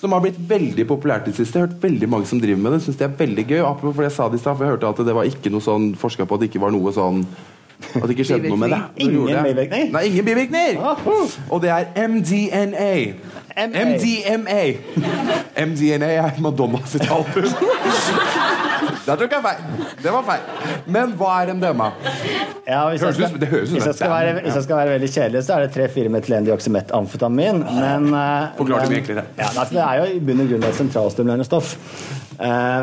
[0.00, 1.56] Som har blitt veldig populært i det siste.
[1.56, 2.82] Jeg har hørt veldig mange som driver med det.
[2.84, 3.60] Synes det er veldig gøy.
[3.64, 5.64] Apropos det jeg sa det i stad, for jeg hørte at det var ikke noe
[5.64, 7.24] sånn forska på at det ikke var noe sånn
[7.94, 8.80] at det ikke skjedde noe med det.
[9.04, 9.92] Ingen bivirkninger?
[9.94, 10.80] Nei, ingen bivirkninger!
[10.80, 10.96] Ah,
[11.50, 12.90] Og det er MDNA.
[13.54, 14.62] MDMA.
[15.66, 17.46] MDNA er Madonna sitt album.
[19.04, 19.60] Der tok jeg feil.
[20.02, 20.42] Det var feil.
[20.90, 21.86] Men hva er MDMA?
[22.66, 25.42] Ja, hvis, jeg skal, det hvis, jeg skal være, hvis jeg skal være veldig kjedelig,
[25.44, 27.62] så er det 3-4 metylendioksymetamfetamin.
[27.68, 29.26] Men eh, Forklar det mye enklere.
[29.38, 31.74] Ja, det er jo i bunn og grunn et sentralstimulerende stoff.
[32.40, 32.82] eh,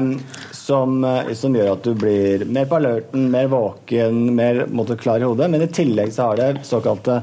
[0.72, 5.20] som, eh, som gjør at du blir mer på alerten, mer våken, mer måte, klar
[5.20, 5.50] i hodet.
[5.52, 7.22] Men i tillegg så har det såkalte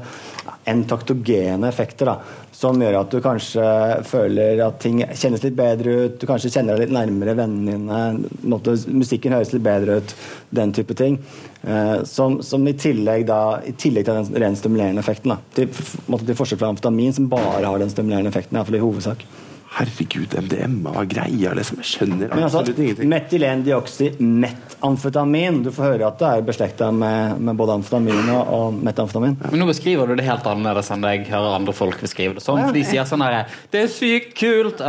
[0.69, 2.05] entaktogene effekter.
[2.05, 2.19] da,
[2.51, 3.65] Som gjør at du kanskje
[4.05, 6.19] føler at ting kjennes litt bedre ut.
[6.21, 8.29] Du kanskje kjenner deg litt nærmere vennene dine.
[8.53, 10.15] Måtte, musikken høres litt bedre ut.
[10.53, 11.17] Den type ting.
[11.63, 15.33] Eh, som, som i tillegg da, i tillegg til den rent stimulerende effekten.
[15.33, 18.53] da, Til, til forskjell fra amfetamin, som bare har den stimulerende effekten.
[18.53, 19.29] i hvert fall i hovedsak.
[19.69, 21.77] Herregud, MDMA, hva greia liksom?
[21.83, 23.09] Jeg skjønner absolutt altså, ingenting.
[23.11, 25.59] Metylendioksymetamfetamin.
[25.63, 29.35] Du får høre at det er beslekta med, med både amfetamin og, og metamfetamin.
[29.43, 32.43] Men nå beskriver du det helt annerledes enn det jeg hører andre folk beskrive det
[32.43, 32.57] som.
[32.63, 33.33] For de sier sånn her
[33.69, 34.79] Det er sykt kult!
[34.81, 34.87] Uh,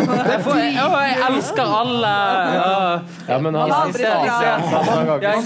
[0.34, 0.60] jeg, får, å,
[1.08, 2.14] jeg elsker alle!
[2.60, 2.66] Uh,
[3.30, 4.36] Ja, men han aldri sier bra.
[4.44, 4.68] ja, Han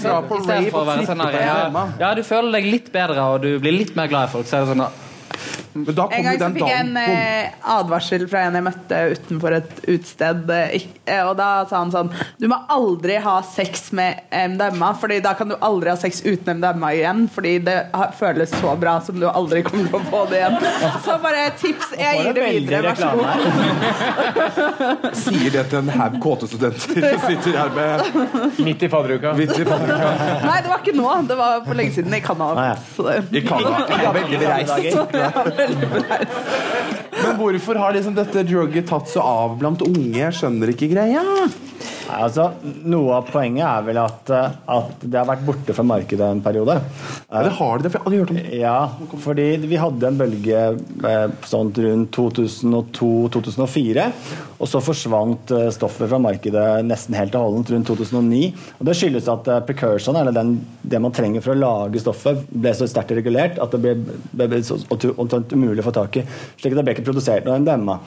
[0.03, 1.71] drar på i stedet for å være sånn her, ja,
[2.01, 4.47] ja, du føler deg litt bedre, og du blir litt mer glad i folk.
[4.49, 4.85] Så er det sånn
[5.75, 8.63] Men da En kommer gang så den fikk jeg en eh, advarsel fra en jeg
[8.63, 10.49] møtte utenfor et utested.
[10.55, 14.93] eh, ikk- eh, Og da sa han sånn Du må aldri ha sex med MDMA,
[15.01, 17.25] Fordi da kan du aldri ha sex uten MDMA igjen.
[17.29, 20.55] Fordi det har- føles så bra som du aldri kommer til å få det igjen.
[21.03, 21.91] Så bare tips.
[21.99, 22.81] Jeg gir det videre.
[22.85, 25.15] Vær så god.
[25.15, 29.33] sier det til en haug kåte studenter som sitter her med Midt i fadderuka.
[29.37, 30.09] vits i fadderuka.
[30.45, 31.11] Nei, det var ikke nå.
[31.27, 32.75] Det var for lenge siden i Canada.
[32.95, 33.85] Så det- I Canada.
[33.89, 35.64] Jeg er veldig bereist.
[37.15, 40.17] Men hvorfor har liksom dette drugget tatt så av blant unge?
[40.19, 41.23] Jeg skjønner ikke greia.
[42.15, 42.45] Altså,
[42.87, 46.41] noe av poenget er vel at, eh, at det har vært borte fra markedet en
[46.45, 46.77] periode.
[47.29, 48.59] Ja, det har de, det, for jeg har aldri hørt om det.
[48.61, 50.61] Ja, fordi vi hadde en bølge
[51.11, 54.07] eh, sånn rundt 2002-2004.
[54.55, 58.43] Og så forsvant eh, stoffet fra markedet nesten helt og holdent rundt 2009.
[58.79, 62.75] Og det skyldes at precursion, eller den, det man trenger for å lage stoffet, ble
[62.77, 63.97] så sterkt regulert at det ble,
[64.31, 64.63] ble, ble
[65.17, 66.25] omtrent umulig å få tak i.
[66.61, 67.99] Slik at det ble ikke produsert noe MDMA.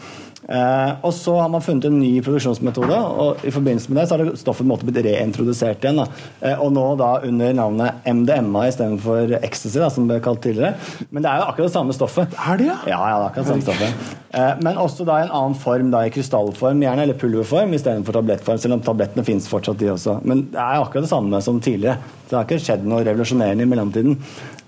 [0.48, 4.16] Eh, og så har man funnet en ny produksjonsmetode, og i forbindelse med det så
[4.16, 6.00] har det stoffet måte blitt reintrodusert igjen.
[6.00, 6.06] Da.
[6.40, 10.72] Eh, og nå da under navnet MDMA istedenfor ecstasy, da, som det ble kalt tidligere.
[11.12, 12.38] Men det er jo akkurat det samme stoffet.
[12.40, 12.78] Er det, ja?
[12.88, 14.16] Ja, ja, det er akkurat det samme stoffet.
[14.38, 18.16] Eh, men også da i en annen form, da i krystallform gjerne, eller pulverform istedenfor
[18.16, 18.62] tablettform.
[18.64, 20.18] Selv om tablettene finnes fortsatt, de også.
[20.24, 22.00] Men det er akkurat det samme som tidligere.
[22.24, 24.16] Så det har ikke skjedd noe revolusjonerende i mellomtiden.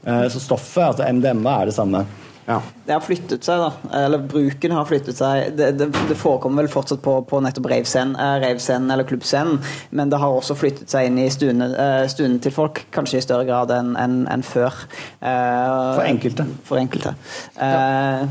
[0.05, 2.05] Eh, så stoffet, altså MDMA, er det samme.
[2.47, 2.57] Ja.
[2.86, 3.91] Det har flyttet seg, da.
[4.05, 5.53] Eller bruken har flyttet seg.
[5.59, 9.61] Det, det, det forekommer vel fortsatt på, på nettopp ravescenen eh, eller klubbscenen,
[9.95, 13.26] men det har også flyttet seg inn i stuene, eh, stuene til folk, kanskje i
[13.26, 14.82] større grad enn en, en før.
[15.20, 16.49] Eh, For enkelte.
[16.68, 17.14] For enkelte.
[17.61, 18.24] Eh,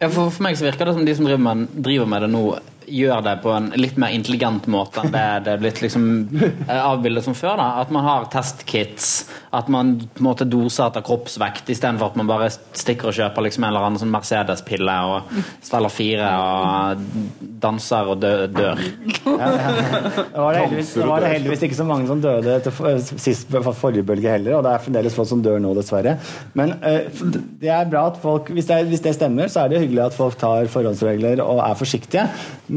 [0.00, 2.30] Ja, for, for meg så virker det som de som driver med, driver med det
[2.32, 2.44] nå,
[2.90, 6.04] gjør det på en litt mer intelligent måte enn det det er blitt liksom
[6.40, 7.56] eh, avbildet som før.
[7.60, 9.10] da, At man har testkits,
[9.56, 13.46] at man på en måte doser etter kroppsvekt istedenfor at man bare stikker og kjøper
[13.46, 15.30] liksom en eller annen sånn Mercedes-pille og
[15.64, 17.04] steller fire og
[17.62, 18.80] danser og dø, dør.
[18.80, 24.06] Det var det, var det heldigvis ikke så mange som døde etter sist for forrige
[24.06, 26.16] bølge heller, og det er fremdeles folk som dør nå, dessverre.
[26.58, 27.08] Men eh,
[27.60, 30.16] det er bra at folk, hvis det, hvis det stemmer, så er det hyggelig at
[30.16, 32.26] folk tar forhåndsregler og er forsiktige.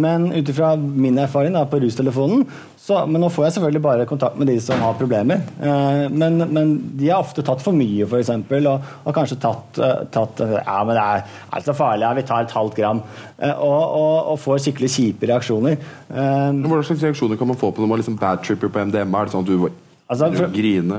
[0.04, 2.46] Men ut ifra min erfaring da, på rustelefonen
[2.84, 5.40] så, men Nå får jeg selvfølgelig bare kontakt med de som har problemer.
[5.64, 10.02] Eh, men, men de har ofte tatt for mye, f.eks., og og kanskje tatt, eh,
[10.12, 11.24] tatt eh, Ja, men det er,
[11.56, 13.00] er så farlig, ja, vi tar et halvt gram.
[13.38, 15.80] Eh, og, og, og får skikkelig kjipe reaksjoner.
[16.12, 19.24] Eh, Hva slags reaksjoner kan man få på når man liksom bad tripper på MDMA?
[19.24, 19.72] Er det sånn at du
[20.12, 20.52] Altså, for,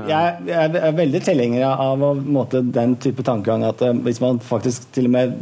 [0.09, 4.89] jeg, jeg er veldig tilhenger av måte, den type tankegang at eh, hvis man faktisk
[4.97, 5.35] til og med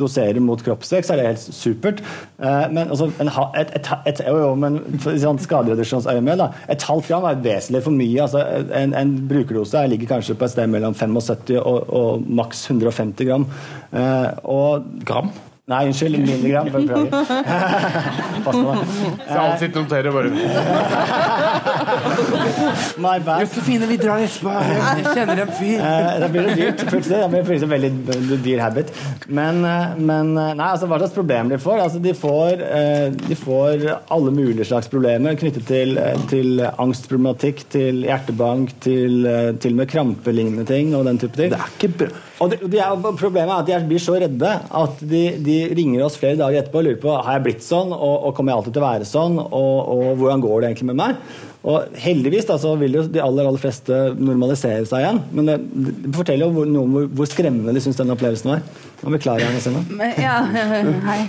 [0.00, 2.02] doserer mot kroppsvekst, er det helt supert.
[2.38, 3.10] Eh, men altså,
[3.60, 8.20] et, et, et, jo, men sånn skadereduksjonsøyemed, et halvt gram er vesentlig for mye.
[8.26, 8.44] Altså,
[8.82, 13.48] en, en brukerdose ligger kanskje på et sted mellom 75 og, og maks 150 gram.
[13.94, 15.32] Eh, og Gram?
[15.64, 16.18] Nei, unnskyld.
[16.18, 16.66] Milligram.
[16.68, 17.10] Beklager.
[18.44, 18.88] Pass på deg.
[19.24, 20.28] Så alle sitter og noterer bare
[23.00, 23.46] My bad.
[23.46, 24.52] Josefine, vi drar etterpå.
[24.68, 25.78] Jeg kjenner en fyr.
[25.78, 26.84] Eh, da blir det dyrt.
[26.90, 27.20] plutselig.
[27.22, 28.92] Da blir det veldig dyr habit.
[29.24, 31.80] Men, eh, men eh, nei, altså, hva slags problemer de får?
[31.86, 35.96] Altså, de, får eh, de får alle mulige slags problemer knyttet til,
[36.28, 39.24] til angstproblematikk, til hjertebank, til,
[39.64, 41.56] til og med krampelignende ting og den type ting.
[41.56, 42.12] Det er ikke bra.
[42.44, 44.52] Og det, de er, problemet er at de blir så redde
[44.84, 47.90] at de, de ringer oss flere dager etterpå og lurer på har jeg blitt sånn,
[47.94, 50.90] og, og kommer jeg alltid til å være sånn, og, og hvordan går det egentlig
[50.92, 51.12] med meg?
[51.64, 55.20] Og heldigvis da, så vil jo de aller aller fleste normalisere seg igjen.
[55.32, 55.54] Men det,
[56.04, 58.60] det forteller jo hvor, noe om hvor, hvor skremmende de syns denne opplevelsen var.
[59.00, 59.84] Nå beklager jeg, meg.
[59.96, 60.44] Men, ja,
[61.08, 61.20] hei.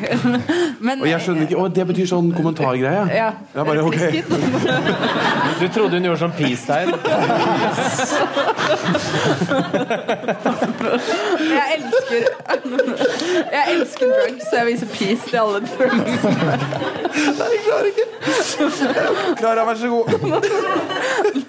[0.83, 3.03] Men, Og jeg skjønner ikke Å, det betyr sånn kommentargreie?
[3.15, 3.29] Ja.
[3.55, 4.11] Jeg bare, okay.
[5.61, 6.91] Du trodde hun gjorde sånn peace-tegn?
[10.85, 12.25] Jeg elsker
[13.51, 16.25] Jeg elsker drugs, så jeg viser peace til alle drugs.
[17.15, 18.07] Jeg klarer ikke.
[19.39, 20.05] Klara, vær så god.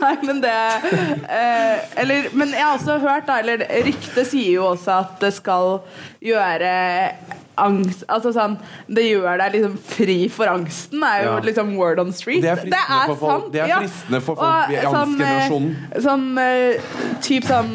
[0.03, 4.70] Nei, men det eh, Eller Men jeg har også hørt, da, eller ryktet sier jo
[4.72, 5.80] også at det skal
[6.24, 6.70] gjøre
[7.59, 8.57] angst Altså sånn
[8.88, 11.40] Det gjør deg liksom fri for angsten, er jo Ja.
[11.40, 12.42] liksom word on street.
[12.42, 15.76] Det er fristende for folk- det er fristende for folk i sånn, angstgenerasjonen.
[15.96, 16.80] Sånn, Sånn eh,
[17.20, 17.72] typ sånn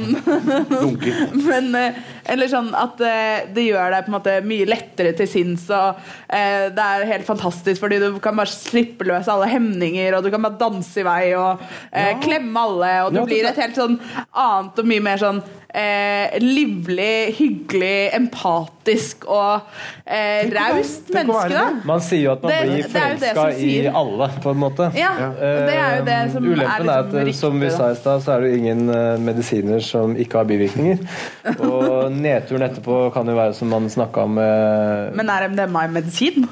[0.70, 1.36] Dunker.
[1.48, 1.94] Men eh,
[2.32, 6.00] Eller sånn at eh, det gjør deg på en måte mye lettere til sinns, og
[6.32, 10.32] eh, det er helt fantastisk, fordi du kan bare slippe løs alle hemninger, og du
[10.34, 11.62] kan bare danse i vei og
[11.92, 14.00] eh, klemme alle, og du Ja, blir et helt sånn
[14.32, 15.42] annet og mye mer sånn
[15.74, 19.68] eh, livlig, hyggelig, empatisk og
[20.06, 21.66] eh, raust menneske, da.
[21.88, 24.90] Man sier jo at man Det- blir forelska i alle, på en måte.
[24.98, 27.78] Ja, det er jo det som Eh, Ulempen er er, at, at som vi riktig,
[27.78, 30.98] sa i stad, så er det jo ingen eh, medisiner som ikke har bivirkninger.
[31.72, 35.96] Og nedturen etterpå kan jo være som man snakka om eh, Men er MDMA en
[35.96, 36.48] medisin?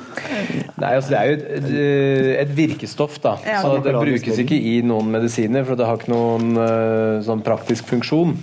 [0.79, 1.69] Nei, altså Det er jo et,
[2.43, 3.35] et virkestoff, da.
[3.47, 3.61] Ja.
[3.63, 7.89] Så det brukes ikke i noen medisiner, for det har ikke noen eh, sånn praktisk
[7.89, 8.35] funksjon.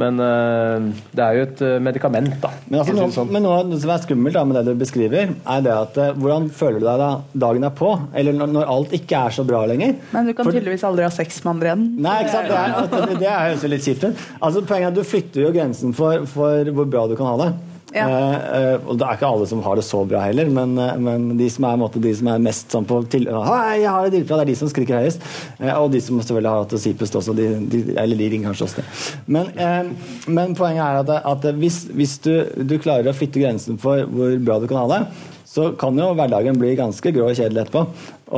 [0.00, 2.52] Men eh, det er jo et eh, medikament, da.
[2.68, 3.32] Men, altså, noe, sånn.
[3.34, 6.50] men noe som er skummelt da, med det du beskriver, er det at eh, hvordan
[6.54, 7.10] føler du deg da
[7.46, 7.92] dagen er på?
[8.16, 9.96] Eller når, når alt ikke er så bra lenger?
[10.14, 11.86] Men du kan For- tydeligvis aldri ha sex med andre igjen.
[12.06, 12.50] Nei, ikke sant?
[12.50, 14.24] Det, er, det, det er høres jo litt kjipt ut.
[14.40, 17.36] Altså, poenget er at du flytter jo grensen for, for hvor bra du kan ha
[17.44, 17.50] det.
[17.90, 18.04] Ja.
[18.06, 20.98] Eh, eh, og det er ikke alle som har det så bra heller, men, eh,
[21.02, 24.06] men de som er, måte, de som er mest sånn på til, Hei, jeg har
[24.06, 25.26] det dritbra, det er de som skriker høyest.
[25.58, 28.50] Eh, og de som selvfølgelig har hatt det kjipest også, de, de, eller de ringer
[28.50, 28.86] kanskje også det.
[29.26, 32.32] Men, eh, men poenget er at, at hvis, hvis du,
[32.62, 35.02] du klarer å flytte grensen for hvor bra du kan ha det,
[35.50, 37.82] så kan jo hverdagen bli ganske grå og kjedelig etterpå.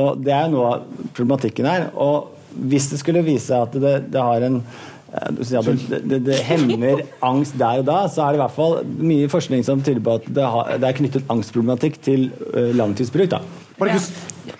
[0.01, 1.91] Og det er noe av problematikken her.
[1.93, 4.57] Og hvis det skulle vise seg at det, det har en
[5.13, 8.41] eh, du sier at det, det, det hemmer angst der og da, så er det
[8.41, 12.01] i hvert fall mye forskning som tyder på at det, har, det er knyttet angstproblematikk
[12.05, 13.29] til eh, langtidsbruk.
[13.37, 13.43] da.
[13.79, 14.11] Markus.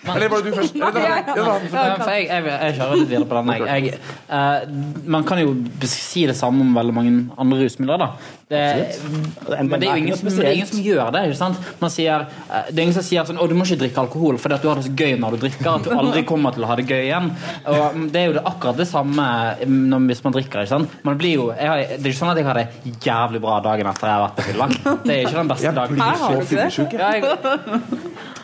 [0.10, 0.76] Eller var det du først?
[0.76, 1.44] Eller, da- ja.
[1.72, 3.52] Ja, jeg, jeg, jeg kjører litt videre på den.
[3.68, 4.00] Jeg, jeg,
[4.32, 5.54] uh, man kan jo
[5.88, 8.02] si det samme om veldig mange andre rusmidler.
[8.02, 8.08] da.
[8.54, 11.22] Det, men det er jo ingen, som- det er ingen som gjør det.
[11.30, 11.58] ikke sant?
[11.82, 14.38] Man sier, eh, det er ingen som sier sånn, å, du må ikke drikke alkohol
[14.42, 15.70] fordi at du har det så gøy når du drikker.
[15.74, 17.32] At du aldri kommer til å ha det gøy igjen.
[17.66, 19.28] Og mm, Det er jo det, akkurat det samme
[19.64, 20.64] mm, når, hvis man drikker.
[20.64, 20.90] ikke sant?
[21.04, 22.68] Man blir jo, jeg har, det er ikke sånn at jeg har det
[23.10, 24.70] jævlig bra dagen etter jeg har vært på fylla.
[25.04, 25.96] Det er ikke den beste Jeg dagen.
[25.96, 26.48] blir har så det.
[26.54, 26.92] fyllesyk.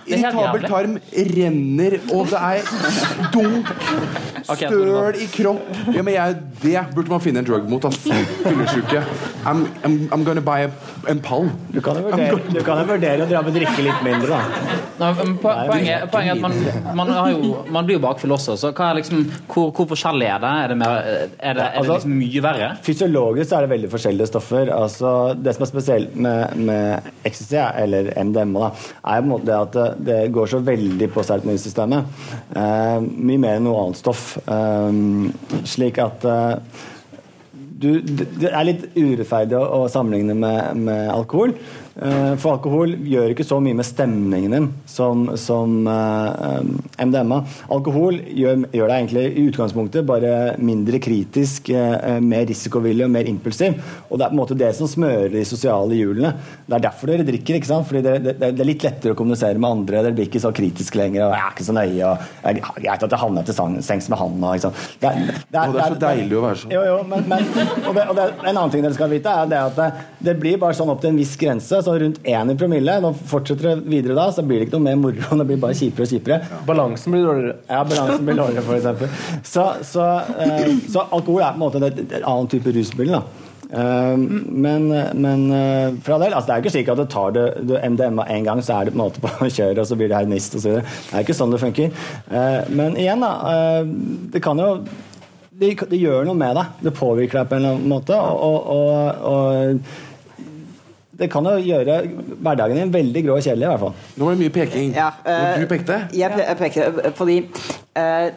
[0.10, 2.70] Irritabel tarm renner, og det er
[3.34, 3.68] dunk,
[4.48, 5.68] jeg støl i kropp.
[5.94, 7.86] Ja, men jeg, det burde man finne en drug mot.
[7.94, 9.04] Fyllesyke.
[9.46, 10.72] I'm, I'm, I'm gonna buy a,
[11.12, 11.50] en pall.
[11.74, 14.78] Du kan jo vurdere, du kan jo vurdere å dra med drikke litt mindre, da.
[15.00, 18.34] Nei, men po- Poenget, poenget er at man, man, har jo, man blir jo bakfull
[18.36, 19.22] også, så hva er liksom,
[19.52, 20.54] hvor, hvor forskjellig er det?
[20.64, 22.70] Er det, mer, er det, er det Altså- liksom mye verre?
[22.88, 24.72] Fysiologisk er det veldig forskjellige stoffer.
[24.76, 28.72] Altså, det som er spesielt med, med ecstasy, eller MDMA, da,
[29.14, 32.22] er på en måte det at det, det går så veldig på serotoninsystemet.
[32.56, 34.38] Eh, mye mer enn noe annet stoff.
[34.46, 36.86] Eh, slik at eh,
[37.80, 41.56] du, det er litt urettferdig å, å sammenligne med, med alkohol.
[42.00, 47.42] Eh, For alkohol gjør ikke så mye med stemningen din som, som eh, MDMA.
[47.76, 50.34] Alkohol gjør, gjør deg egentlig i utgangspunktet bare
[50.64, 53.76] mindre kritisk, eh, mer risikovillig og mer impulsiv.
[54.08, 56.32] Og det er på en måte det som smører de sosiale hjulene.
[56.66, 57.60] Det er derfor dere drikker.
[57.60, 57.88] ikke sant?
[57.90, 60.04] Fordi det, det, det er litt lettere å kommunisere med andre.
[60.06, 61.26] Dere blir ikke så kritiske lenger.
[61.28, 62.06] og 'Jeg er ikke så nøye'.
[62.08, 64.40] og 'Jeg er greit at jeg havner til sengs med han'.
[64.44, 64.76] Og, ikke sant?
[65.02, 65.16] Det er,
[65.52, 66.72] det Og det er så deilig å være sånn.
[66.72, 67.44] jo, jo, men, men
[67.88, 69.90] og og En annen ting dere skal vite, er det at det,
[70.24, 71.82] det blir bare sånn opp til en viss grense.
[71.90, 72.96] Så rundt én i promille.
[73.02, 75.38] Nå fortsetter det videre da, så blir det ikke noe mer moro.
[75.40, 76.60] Det blir bare kjipere og kjipere.
[76.68, 77.56] Balansen blir dårligere.
[77.66, 79.48] Ja, balansen blir dårligere, f.eks.
[79.50, 83.16] Så, så, eh, så alkohol er på en måte et annen type rusmiddel.
[83.74, 84.22] Eh,
[84.66, 84.86] men
[85.18, 87.46] men eh, for all del, altså det er jo ikke slik at du tar det,
[87.72, 90.12] du MDMA én gang, så er det på en måte på kjøret, og så blir
[90.12, 90.76] det heroinist osv.
[90.84, 92.04] Det er ikke sånn det funker.
[92.30, 93.56] Eh, men igjen, da.
[94.30, 94.76] det kan jo
[95.60, 96.78] det, det gjør noe med deg.
[96.86, 98.14] Det påvirker deg på en eller annen måte.
[98.14, 100.06] og, og, og
[101.20, 102.00] det kan jo gjøre
[102.40, 103.96] hverdagen din veldig grå og kjedelig, i hvert fall.
[104.16, 104.94] Nå var det mye peking.
[104.96, 106.02] Ja, eh, du pekte?
[106.16, 107.40] Jeg, pe jeg peker fordi
[108.00, 108.30] eh,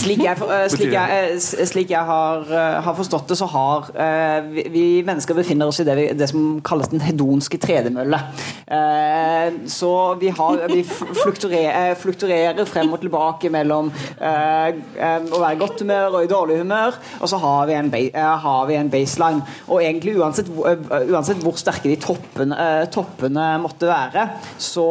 [0.00, 3.90] Slik jeg, eh, slik jeg, eh, slik jeg har, eh, har forstått det, så har
[3.94, 8.20] eh, vi, vi mennesker befinner oss i det, vi, det som kalles den hedonske tredemølle.
[8.66, 15.54] Eh, så vi, har, vi flukturerer, flukturerer frem og tilbake mellom eh, eh, å være
[15.56, 18.78] i godt humør og i dårlig humør, og så har vi en, eh, har vi
[18.80, 19.44] en baseline.
[19.68, 24.26] Og egentlig uansett, eh, uansett hvor sterke de toppene, eh, toppene måtte være,
[24.58, 24.88] så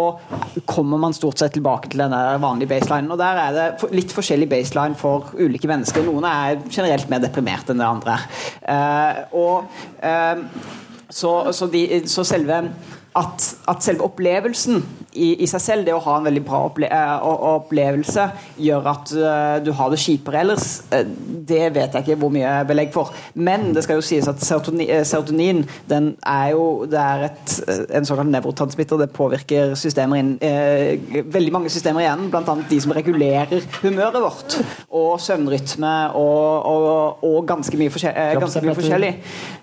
[0.69, 3.11] kommer man stort sett tilbake til denne vanlige baselinen.
[3.11, 4.68] Og der er det litt forskjellig baseline
[4.99, 6.05] for ulike mennesker.
[6.05, 8.27] Noen er generelt mer deprimerte enn det andre er.
[8.75, 9.69] Eh, og
[10.05, 10.43] eh,
[11.09, 12.61] så, så, de, så selve
[13.19, 14.79] at, at selve opplevelsen
[15.13, 18.25] i, i seg selv, det å ha en veldig bra opple eh, opplevelse,
[18.61, 20.67] gjør at eh, du har det kjipere ellers.
[20.93, 21.07] Eh,
[21.49, 23.11] det vet jeg ikke hvor mye belegg for.
[23.33, 27.55] Men det skal jo sies at serotonin, serotonin den er jo det er et,
[27.97, 29.01] en såkalt nevrotransmitter.
[29.01, 32.57] Det påvirker systemer inn, eh, veldig mange systemer igjen, bl.a.
[32.69, 34.59] de som regulerer humøret vårt.
[34.93, 39.15] Og søvnrytme og, og, og ganske mye, forskjell, ganske mye forskjellig.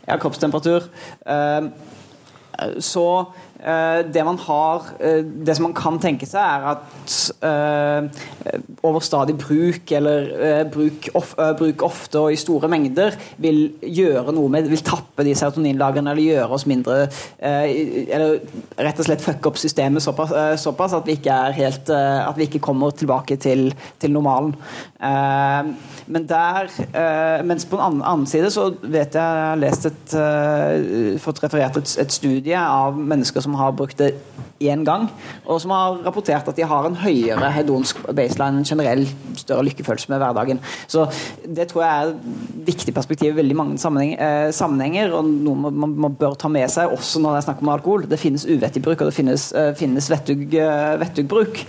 [0.06, 0.90] Ja, kroppstemperatur.
[1.26, 1.70] Eh,
[2.78, 3.06] så
[3.66, 7.14] det man har eh, Det som man kan tenke seg, er at
[7.46, 8.26] eh,
[8.86, 14.34] overstadig bruk, eller eh, bruk, of, eh, bruk ofte og i store mengder, vil gjøre
[14.36, 16.98] noe med Vil tappe de serotoninlagrene eller gjøre oss mindre
[17.38, 18.38] eh, Eller
[18.78, 22.22] rett og slett fucke opp systemet såpass, eh, såpass at vi ikke er helt eh,
[22.22, 23.68] At vi ikke kommer tilbake til,
[24.00, 24.54] til normalen.
[25.02, 25.72] Eh,
[26.06, 29.86] men der eh, Mens på den annen, annen side så vet jeg jeg har lest
[29.88, 34.14] et eh, fått referert et, et studie av mennesker som har brukt det
[34.60, 35.08] én gang,
[35.44, 39.04] og som har rapportert at de har en høyere hedonsk baseline, en generell
[39.36, 40.60] større lykkefølelse med hverdagen.
[40.88, 41.04] Så
[41.44, 45.92] det tror jeg er et viktig perspektiv i veldig mange eh, sammenhenger, og noe man,
[46.06, 48.06] man, bør ta med seg også når det er snakk om alkohol.
[48.08, 51.62] Det finnes uvettig bruk, og det finnes, eh, finnes vettug, eh, vettugbruk.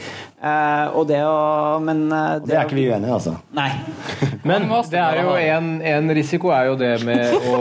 [0.48, 3.36] Eh, og det å Men uh, Det er ikke vi uenige i, altså.
[3.56, 3.70] Nei.
[4.50, 7.60] Men det er jo en, en risiko er jo det med å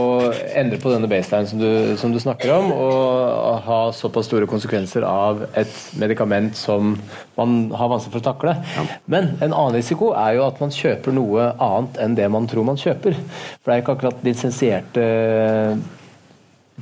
[0.56, 5.06] endre på denne baseline som du, som du snakker om, og ha såpass store konsekvenser
[5.06, 6.94] av et medikament som
[7.36, 8.54] man har vanskelig for å takle.
[9.10, 12.68] Men en annen risiko er jo at man kjøper noe annet enn det man tror
[12.68, 13.18] man kjøper.
[13.58, 15.06] For det er ikke akkurat lisensierte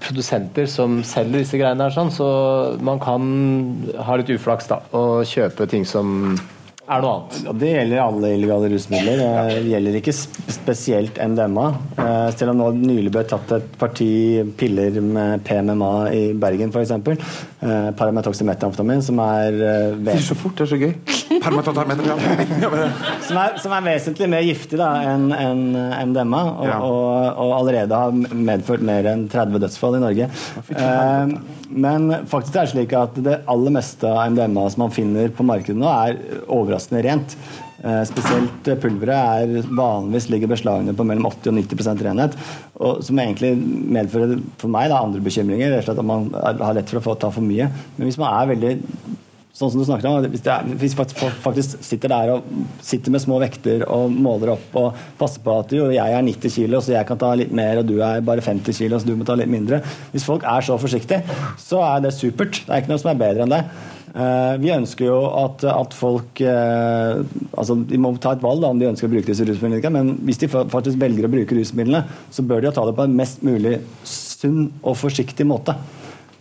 [0.04, 2.26] produsenter som selger disse greiene her, sånn, så
[2.84, 3.24] man kan
[4.06, 6.36] ha litt uflaks da, og kjøpe ting som
[6.84, 7.36] er noe annet.
[7.48, 9.22] Og Det gjelder alle illegale rusmidler.
[9.48, 10.12] Det gjelder ikke
[10.52, 11.66] spesielt MDMA.
[11.96, 14.08] Eh, Selv om nå nylig ble tatt et parti
[14.60, 16.92] piller med PMMA i Bergen f.eks.
[17.96, 20.92] Parametoxymetamfetamin, som er eh, Det er så fort, det er så gøy.
[21.44, 22.70] Permatatarmeter, ja.
[23.28, 25.64] som er, som er vesentlig mer giftig da, enn en,
[26.10, 26.78] MDMA, og, Ja.
[26.82, 30.30] og, og allerede har medført mer enn 30 dødsfall i Norge.
[30.74, 31.34] Eh,
[31.74, 35.46] men faktisk er det slik at det aller meste av MDMA som man finner på
[35.46, 37.36] markedet nå, er overraskende rent.
[37.84, 42.36] Eh, spesielt pulveret er vanligvis ligger beslagene på mellom 80 og 90% renhet,
[42.80, 43.50] og som egentlig
[43.92, 45.74] medfører for meg da, andre bekymringer.
[45.74, 46.30] rett og slett At man
[46.64, 47.68] har lett for å få, ta for mye.
[47.98, 48.72] Men hvis man er veldig
[49.54, 52.46] Sånn som du snakket om, Hvis, er, hvis folk faktisk sitter der og
[52.82, 56.54] sitter med små vekter og måler opp og passer på at jo, jeg er 90
[56.56, 59.14] kilo, så jeg kan ta litt mer, og du er bare 50 kilo, så du
[59.14, 59.78] må ta litt mindre.
[60.10, 61.22] Hvis folk er så forsiktige,
[61.62, 62.64] så er det supert.
[62.64, 63.62] Det er ikke noe som er bedre enn det.
[64.14, 67.22] Eh, vi ønsker jo at, at folk eh,
[67.58, 70.16] altså De må ta et valg da, om de ønsker å bruke disse rusmidlene, men
[70.26, 73.18] hvis de faktisk velger å bruke rusmidlene, så bør de jo ta det på en
[73.22, 75.78] mest mulig sunn og forsiktig måte.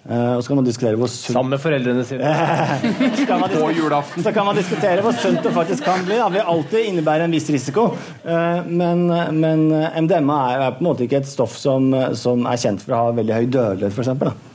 [0.04, 2.32] Eh, og så kan man diskutere hvor sunt Sammen med foreldrene sine.
[3.24, 4.24] så man På julaften.
[4.26, 6.18] Så kan man diskutere hvor sunt det faktisk kan bli.
[6.20, 7.86] Det vil alltid innebære en viss risiko.
[8.26, 9.06] Eh, Men,
[9.40, 9.68] men
[10.04, 11.88] MDMA er er på en måte ikke et stoff som,
[12.20, 14.52] som er kjent for å ha veldig høy dødelighet, f.eks.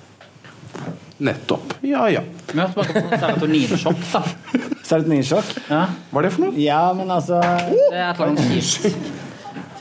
[1.18, 1.72] Nettopp.
[1.82, 2.20] Ja ja.
[2.52, 4.20] Vi hørte bare på serotoninsjokk, da.
[4.88, 5.48] Serotoninsjokk.
[5.68, 5.80] Ja,
[6.12, 6.54] Hva er det for noe?
[6.62, 9.08] Ja, men altså det er et eller annet kjipt.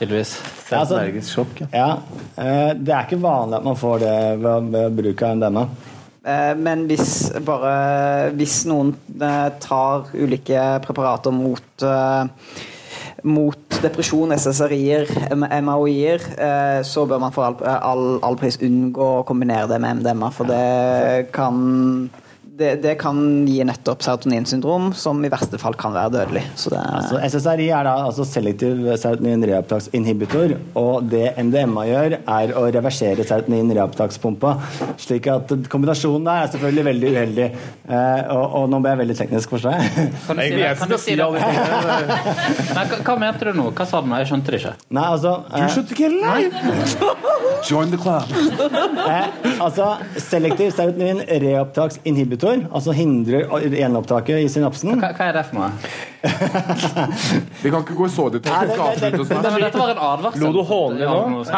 [0.00, 0.32] Tydeligvis.
[0.70, 1.60] Ja, altså- sjokk.
[1.60, 1.68] Ja.
[1.72, 1.90] Ja.
[2.36, 5.68] eh, Det er ikke vanlig at man får det ved, ved bruk av MDMA.
[6.24, 12.26] Eh, Men hvis, bare, hvis noen eh, tar ulike preparater mot, eh,
[13.24, 15.06] mot depresjon, SSRI-er,
[15.62, 20.02] MAOI-er, eh, så bør man for all, all, all pris unngå å kombinere det med
[20.02, 22.10] MDMA, for det kan
[22.58, 26.42] det, det kan gi nettopp serotoninsyndrom, som i verste fall kan være dødelig.
[26.58, 32.16] Så det er, Så SSRI er da altså selektiv serotonin reopptaksinhibitor, og det MDMA gjør,
[32.38, 34.54] er å reversere serotonin reopptakspumpa.
[35.00, 37.48] Slik at kombinasjonen der er selvfølgelig veldig uheldig.
[37.88, 40.08] Eh, og, og nå ble jeg veldig teknisk, forstår jeg.
[40.26, 40.72] Kan du si det?
[40.82, 41.28] Kan du si det?
[42.74, 43.68] Nei, hva, mente du nå?
[43.78, 44.18] Hva sa du nå?
[44.22, 44.74] Jeg skjønte det ikke.
[44.98, 46.52] Nei, altså Du eh, skjønte ikke live!
[47.68, 48.26] Join the club.
[49.06, 49.26] eh,
[49.62, 49.88] Altså,
[50.22, 54.96] selektiv serotonin reopptaksinhibitor, altså hindrer gjenopptaket i synapsen.
[55.00, 55.70] Hva, hva er det for noe?
[57.62, 58.28] Vi kan ikke gå så.
[58.28, 60.42] Det- dette var en advarsel.
[60.42, 61.44] Lo du hånlig nå?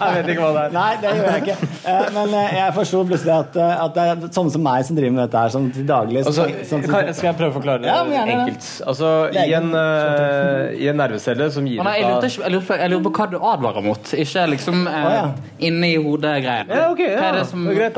[0.00, 0.72] Jeg vet ikke hva det er.
[0.74, 1.68] Nei, det gjør jeg ikke.
[1.90, 4.96] Eh, Men eh, jeg forsto plutselig at, eh, at det er sånne som meg som
[4.98, 6.22] driver med dette her sånn til daglig.
[6.24, 8.68] Altså, sånn- sånn- skal jeg prøve å forklare det Ja, men gjerne enkelt?
[8.92, 12.90] Altså, i en, uh, I en nervecelle som gir ut ikke- jeg, lurer på, jeg
[12.90, 15.24] lurer på hva du advarer mot, ikke liksom uh, ja.
[15.68, 16.66] inni hodet-greien.
[16.70, 17.32] Ja, okay, ja.
[17.36, 17.92] Det som Det.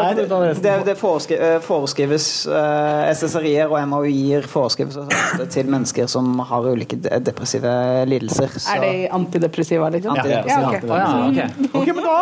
[0.62, 4.98] Det, det foreskrives uh, SSRI-er og MAUI-er foreskrives
[5.52, 7.72] til mennesker som har ulike depressive
[8.08, 8.56] lidelser.
[8.56, 10.16] Så Er det antidepressiva, liksom?
[10.16, 10.60] Antidepressiva.
[10.62, 10.88] Ja, ok.
[10.88, 11.76] Å, ja, ok.
[11.82, 12.16] Ok, men da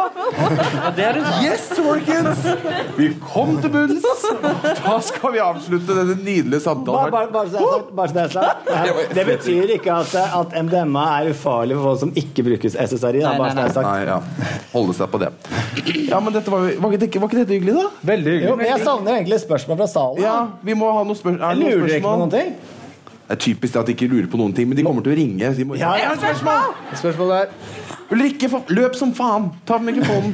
[1.11, 1.21] er.
[1.45, 2.45] Yes, folkens!
[2.99, 4.07] Vi kom til bunns.
[4.81, 7.11] Da skal vi avslutte denne nydelige samtalen.
[7.13, 8.71] bare, bare, det bare så det er sagt.
[9.21, 13.23] Det betyr ikke at, at MDMA er ufarlig for folk som ikke brukes SSRI.
[13.25, 13.89] Da, bare så det nei, er sagt.
[13.89, 14.59] Nei, ja.
[14.75, 15.31] Holde seg på det.
[16.09, 17.87] Ja, men dette var, var, ikke, var ikke dette hyggelig, da?
[18.13, 20.23] Veldig Jo, men jeg savner egentlig spørsmål fra salen.
[20.25, 22.55] Ja, vi må ha noen, spør er det noen lurer ikke på noen ting.
[23.31, 25.19] Det er typisk at de ikke lurer på noen ting, men de kommer til å
[25.21, 25.53] ringe.
[25.55, 26.73] De må, Ja, jeg har et spørsmål!
[26.99, 29.53] Spørsmålet er Ulrikke, løp som faen!
[29.69, 30.33] Ta mikrofonen.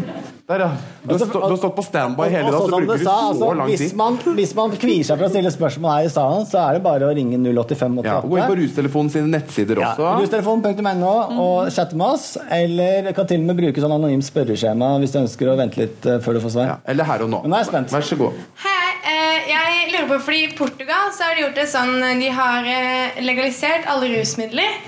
[0.49, 0.68] Der, ja.
[1.03, 3.14] Du har, stå, du har stått på standby hele dagen, sånn så bruker du sa,
[3.18, 3.97] så altså, lang hvis, tid.
[3.99, 6.82] man, hvis man kvier seg for å stille spørsmål her i salen, så er det
[6.86, 8.07] bare å ringe 08588.
[8.07, 10.07] Ja, Gå inn på Rustelefonen sine nettsider også.
[10.07, 10.14] Ja.
[10.22, 12.28] Rustelefonen.no og chatte med oss.
[12.47, 16.07] Eller kan til og med bruke sånn anonymt spørreskjema hvis du ønsker å vente litt
[16.07, 16.70] eh, før du får svar.
[16.70, 17.42] Ja, eller her og nå.
[17.42, 17.97] Men nå er jeg spent.
[17.99, 18.44] Vær så god.
[18.62, 18.75] Hei,
[19.07, 23.18] jeg lurer på, fordi I Portugal så har de gjort det sånn De har eh,
[23.22, 24.78] legalisert alle rusmidler.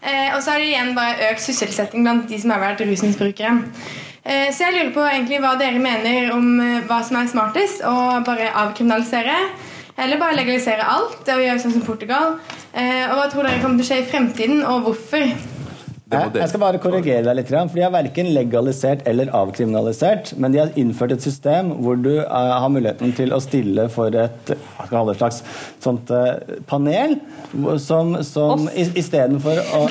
[0.00, 3.58] Eh, og så har de igjen bare økt sysselsetting blant de som har vært rusmisbrukere.
[4.24, 7.84] Eh, så jeg lurer på egentlig hva dere mener om eh, hva som er smartest.
[7.84, 9.36] Å bare avkriminalisere
[10.00, 12.38] eller bare legalisere alt og gjøre sånn som Portugal.
[12.72, 15.26] Eh, og hva tror dere kommer til å skje i fremtiden, og hvorfor?
[16.10, 20.58] Jeg, skal bare korrigere deg litt, for de har verken legalisert eller avkriminalisert, men de
[20.58, 25.14] har innført et system hvor du eh, har muligheten til å stille for et det,
[25.20, 25.38] slags
[25.78, 27.14] sånt eh, panel
[27.78, 29.84] som, som istedenfor å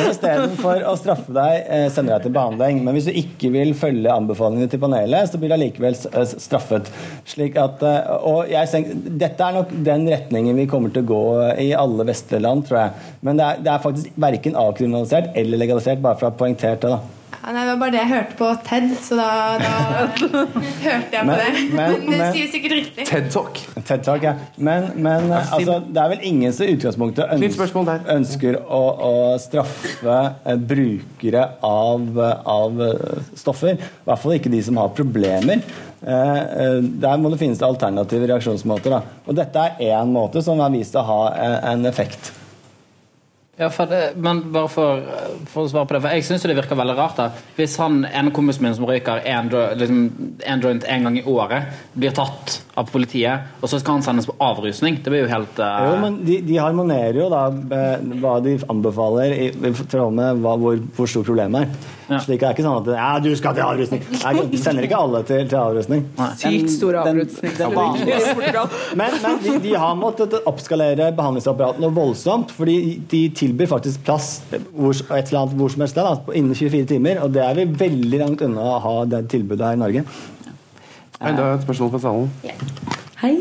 [0.00, 2.82] Som istedenfor å straffe deg, eh, sender deg til behandling.
[2.86, 6.90] Men hvis du ikke vil følge anbefalingene til panelet, så blir du allikevel straffet.
[7.28, 7.82] Slik at,
[8.26, 11.22] og jeg tenker, Dette er nok den retningen vi kommer til å gå
[11.60, 13.10] i alle vestlige land, tror jeg.
[13.26, 16.80] Men det er, det er faktisk verken avkriminalisert eller legalisert, bare for å ha poengtert
[16.80, 16.90] det.
[16.90, 17.00] da.
[17.40, 19.68] Ja, nei, det var bare det jeg hørte på TED, så da, da
[20.10, 21.74] hørte jeg på Men- det.
[21.74, 23.06] men- Men det sier sikkert riktig.
[23.08, 23.60] TED Talk.
[23.88, 24.34] TED Talk, ja.
[24.58, 30.18] Men, men altså, det er vel ingen som i utgangspunktet ønsker, ønsker å, å straffe
[30.44, 33.78] eh, brukere av, av eh, stoffer.
[33.78, 35.62] I hvert fall ikke de som har problemer.
[36.02, 38.90] Eh, der må det finnes alternative reaksjonsmåter.
[38.90, 39.00] Da.
[39.26, 41.18] Og dette er én måte som har vist å ha
[41.72, 42.32] en effekt.
[43.60, 45.02] Ja, for men bare for,
[45.52, 47.18] for å svare på det, for jeg syns det virker veldig rart.
[47.18, 47.26] da
[47.58, 49.98] Hvis han ene kompisen min som røyker en, liksom,
[50.48, 54.28] en joint en gang i året, blir tatt av politiet, og så skal han sendes
[54.28, 55.86] på avrusning, det blir jo helt uh...
[55.86, 57.46] Jo, men de, de harmonerer jo da
[58.20, 61.88] hva de anbefaler i i forhold med hva, hvor, hvor stort problemet er.
[62.10, 62.18] Ja.
[62.24, 64.00] Slik er ikke sånn at ja, du skal til avrusning.
[64.18, 66.02] Nei, De sender ikke alle til, til avrusning.
[66.40, 67.54] Sykt stor avrusning.
[67.58, 68.72] den den, Portugal.
[68.98, 74.32] Men, men de, de har måttet oppskalere behandlingsapparatet noe voldsomt, fordi de tilbyr faktisk plass
[74.50, 77.22] hvor, et eller annet hvor som helst da, innen 24 timer.
[77.22, 80.06] Og det er vi veldig langt unna å ha det tilbudet her i Norge.
[81.20, 82.30] Enda et spørsmål fra salen.
[83.20, 83.34] Hei.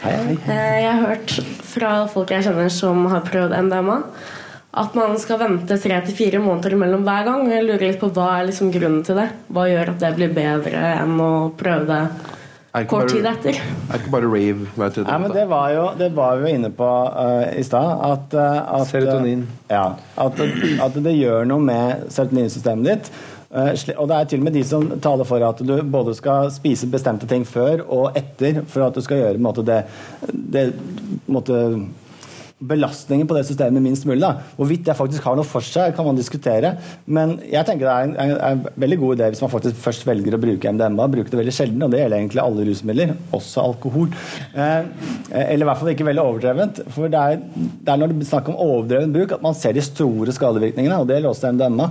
[0.00, 0.36] Hei, hei.
[0.48, 1.34] Eh, Jeg har hørt
[1.66, 3.98] fra folk jeg kjenner som har prøvd MDMA,
[4.76, 7.44] at man skal vente tre til fire måneder mellom hver gang.
[7.52, 9.28] Jeg lurer litt på Hva er liksom grunnen til det?
[9.52, 12.00] Hva gjør at det blir bedre enn å prøve det
[12.76, 13.56] Er kort tid etter?
[13.60, 15.32] er ikke bare rave hver tredje måned?
[15.36, 18.04] det var jo, det var vi jo inne på uh, i stad.
[18.12, 19.46] At, at, Serotonin.
[19.72, 19.86] Ja.
[20.16, 20.40] At,
[20.84, 23.12] at det gjør noe med serotoninsystemet ditt.
[23.50, 26.50] Eh, og det er til og med de som taler for at du både skal
[26.54, 29.82] spise bestemte ting før og etter for at du skal gjøre måte, det,
[30.26, 30.66] det
[31.30, 31.60] måte,
[32.56, 34.22] belastningen på det systemet minst mulig.
[34.22, 34.40] Da.
[34.56, 36.70] Hvorvidt det faktisk har noe for seg, kan man diskutere.
[37.04, 40.06] Men jeg tenker det er en, en, en veldig god idé hvis man faktisk først
[40.08, 41.08] velger å bruke MDMA.
[41.12, 44.08] Bruke det veldig sjelden, og det gjelder egentlig alle rusmidler, også alkohol.
[44.56, 44.88] Eh,
[45.42, 46.80] eller i hvert fall ikke veldig overdrevent.
[46.96, 49.76] For det er, det er når det blir snakk om overdreven bruk at man ser
[49.76, 51.90] de store skadevirkningene, og det gjelder også MDMA.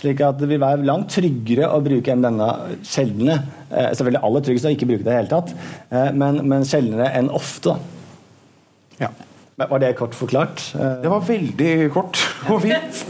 [0.00, 2.50] Slik at det vil være langt tryggere å bruke MDMA
[2.88, 3.36] sjeldne.
[3.68, 5.54] Eh, selvfølgelig aller tryggest å ikke bruke det i det hele tatt,
[5.92, 7.76] eh, men, men sjeldnere enn ofte.
[8.96, 9.12] Ja.
[9.56, 10.74] Men Var det kort forklart?
[10.74, 12.18] Eh, Det var veldig kort
[12.52, 13.06] og fint.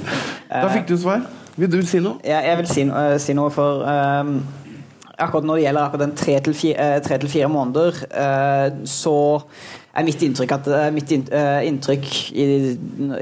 [0.51, 1.25] Da fikk du svar.
[1.57, 2.21] Vil du si noe?
[2.25, 4.37] Jeg, jeg vil si, no- eh, si noe for ehm,
[5.19, 9.15] Akkurat når det gjelder akkurat den tre til fire, tre til fire måneder, uh, så
[9.97, 12.47] er mitt inntrykk at eh, mitt eh, inntrykk i,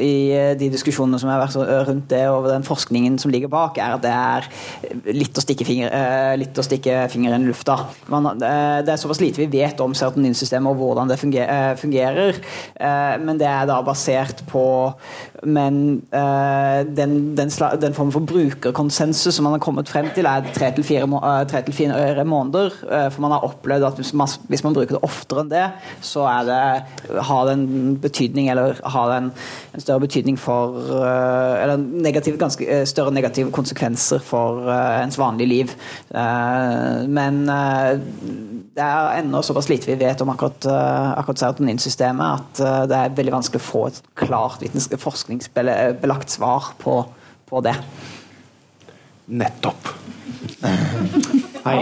[0.02, 1.58] i eh, de diskusjonene som har vært
[1.88, 4.48] rundt det og den forskningen som ligger bak, er at det er
[5.14, 5.92] litt å stikke, finger,
[6.40, 7.76] litt å stikke fingeren i lufta.
[8.12, 12.40] Man, det er såpass lite vi vet om serotoninsystemet og hvordan det fungerer,
[13.22, 14.64] men det er da basert på
[15.44, 15.76] men
[16.08, 17.50] den, den,
[17.82, 22.72] den formen for brukerkonsensus som man har kommet frem til, er tre til fire, måneder.
[23.12, 25.66] for man har opplevd at hvis man, hvis man bruker det oftere enn det,
[26.04, 26.63] så er det,
[27.28, 29.30] har det en betydning, eller har en,
[29.74, 35.18] en større betydning for eh, Eller negativ, ganske eh, større negative konsekvenser for eh, ens
[35.20, 35.74] vanlige liv.
[36.14, 37.92] Eh, men eh,
[38.74, 43.00] det er ennå såpass lite vi vet om akkurat, eh, akkurat serotoninsystemet at eh, det
[43.00, 44.64] er veldig vanskelig å få et klart
[45.04, 47.00] forskningsbelagt svar på,
[47.48, 47.76] på det.
[49.26, 49.88] Nettopp.
[51.64, 51.78] Hei.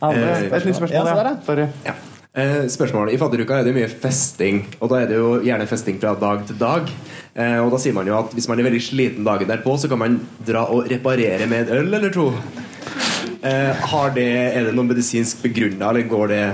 [0.00, 1.34] Andre, et nytt spørsmål, ja.
[1.46, 1.66] Sorry.
[1.84, 1.98] Ja.
[2.30, 3.10] Eh, spørsmål.
[3.10, 6.44] I fadderuka er det mye festing, og da er det jo gjerne festing fra dag
[6.46, 6.90] til dag.
[7.34, 9.90] Eh, og da sier man jo at hvis man er veldig sliten dagen derpå, så
[9.90, 12.28] kan man dra og reparere med en øl eller to.
[13.42, 16.44] Eh, har det, er det noe medisinsk begrunna, eller går det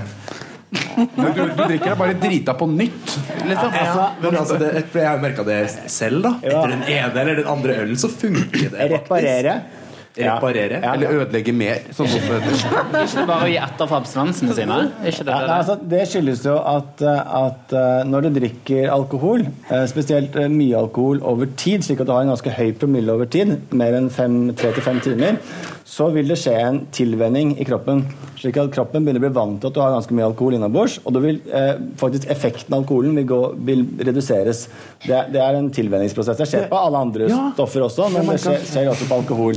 [0.96, 3.12] Men du, du drikker deg bare drita på nytt,
[3.46, 3.74] liksom.
[3.76, 5.58] ja, men altså det, for Jeg har merka det
[5.92, 6.22] selv.
[6.24, 8.70] da Etter den ene eller den andre ølen så funker det.
[8.72, 8.94] faktisk.
[8.96, 9.58] Reparere.
[10.16, 10.80] Reparere.
[10.80, 10.94] Ja.
[10.94, 12.56] Eller ødelegge mer, som det heter.
[13.04, 14.78] Ikke bare å gi etter for abstinensene sine.
[15.04, 18.90] Ikke det, Ja, nei, altså, det skyldes jo at, eh, at eh, når du drikker
[18.94, 23.12] alkohol, eh, spesielt mye alkohol over tid, slik at du har en ganske høy promille
[23.12, 24.10] over tid, mer enn
[24.56, 25.40] tre til fem timer,
[25.86, 28.00] så vil det skje en tilvenning i kroppen.
[28.40, 30.96] Slik at kroppen begynner å bli vant til at du har ganske mye alkohol innabords,
[31.06, 34.64] og du vil, eh, faktisk effekten av alkoholen vil, gå, vil reduseres.
[35.06, 36.36] Det, er- det er en tilvenningsprosess.
[36.42, 37.52] Det skjer på alle andre Ja.
[37.54, 39.54] stoffer også, men det skjer, skjer også på alkohol.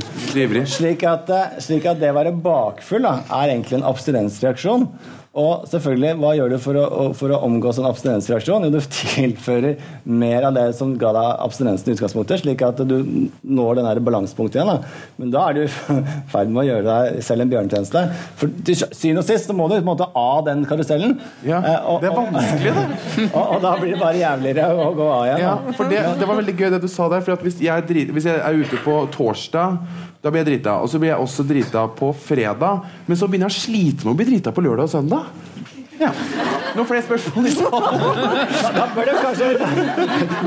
[0.70, 4.88] Slik at, eh, slik at det å være bakfull da, er egentlig en abstinensreaksjon.
[5.38, 8.64] Og selvfølgelig, hva gjør du for å, for å omgå en abstinensreaksjon?
[8.66, 8.80] Jo, du
[9.14, 9.76] tilfører
[10.10, 12.96] mer av det som ga deg abstinensen i utgangspunktet, slik at du
[13.46, 14.72] når den der balansepunktet igjen.
[14.72, 15.04] Da.
[15.22, 15.70] Men da er du i
[16.32, 18.02] ferd med å gjøre deg selv en bjørnetjeneste.
[18.42, 21.14] For til syvende og sist så må du på en måte av den karusellen.
[21.46, 22.84] Ja, Eh, og- det er vanskelig, det.
[23.36, 25.42] Og, og da blir det bare jævligere å gå av igjen.
[25.44, 27.22] Ja, for det, det var veldig gøy det du sa der.
[27.26, 29.76] For hvis, jeg, drit, hvis jeg er ute på torsdag,
[30.20, 30.76] da blir jeg drita.
[30.84, 32.86] Og så blir jeg også drita på fredag.
[33.06, 35.30] Men så begynner jeg å slite med å bli drita på lørdag og søndag.
[36.00, 36.10] Ja.
[36.76, 38.24] Noen flere spørsmål i salen?
[38.76, 39.52] Da bør du kanskje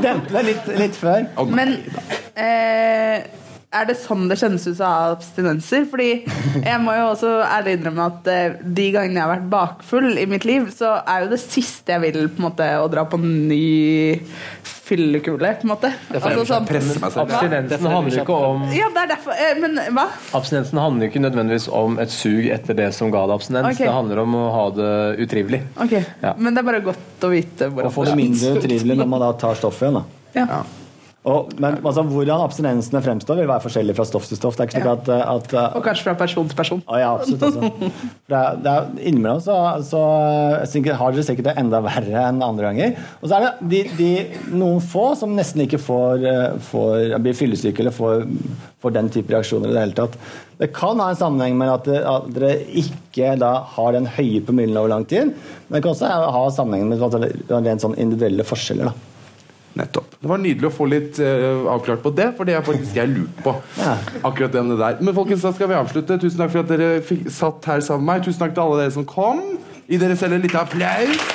[0.02, 1.26] dempe deg litt, litt før.
[1.38, 1.50] Oh.
[1.50, 1.76] Men
[2.34, 3.26] eh,
[3.74, 5.86] er det sånn det kjennes ut av abstinenser?
[5.90, 6.08] Fordi
[6.70, 10.26] jeg må jo også ærlig innrømme at eh, de gangene jeg har vært bakfull i
[10.30, 13.18] mitt liv, så er jo det siste jeg vil på en måte å dra på
[13.20, 13.64] en ny
[14.84, 15.90] fyllekule, på en måte.
[16.12, 16.68] Altså, sånn.
[16.68, 19.80] Abstinensen handler jo ikke om ja, det er derfor eh, Men?
[20.36, 23.70] Abstinensen handler ikke nødvendigvis om et sug etter det som ga deg abstinens.
[23.72, 23.88] Okay.
[23.88, 24.92] Det handler om å ha det
[25.24, 25.62] utrivelig.
[25.86, 26.04] Okay.
[26.20, 26.34] Ja.
[26.36, 29.34] Men det er bare godt å vite Å få det mindre utrivelig når man da
[29.40, 30.00] tar stoffet igjen.
[30.02, 30.40] da.
[30.44, 30.62] Ja.
[31.24, 34.58] Og, men altså, hvordan abstinensene fremstår, vil være forskjellig fra stoff til stoff.
[34.58, 36.82] Det er ikke slik at, at, at Og kanskje fra person til person.
[36.84, 37.46] Å, ja, absolutt.
[37.48, 37.70] Altså.
[38.28, 42.68] Det er, det er, innimellom så, så har dere sikkert det enda verre enn andre
[42.68, 43.00] ganger.
[43.22, 44.10] Og så er det de, de,
[44.52, 48.26] noen få som nesten ikke får, eh, får, blir fyllesyke eller får,
[48.84, 50.20] får den type reaksjoner i det hele tatt.
[50.60, 52.52] Det kan ha en sammenheng med at, at dere
[52.84, 55.32] ikke da har den høye promillen over lang tid.
[55.32, 58.92] Men det kan også ha sammenheng med rent sånn individuelle forskjeller.
[58.92, 59.13] da.
[59.74, 60.14] Nettopp.
[60.20, 63.10] Det var nydelig å få litt uh, avklart på det, for det er faktisk jeg
[63.10, 63.56] lurt på.
[64.28, 65.00] Akkurat det med det der.
[65.02, 66.18] Men folkens, da skal vi avslutte.
[66.22, 68.28] Tusen takk for at dere fikk, satt her sammen med meg.
[68.28, 69.42] Tusen takk til alle dere som kom.
[69.90, 71.26] Gi dere selv en liten applaus.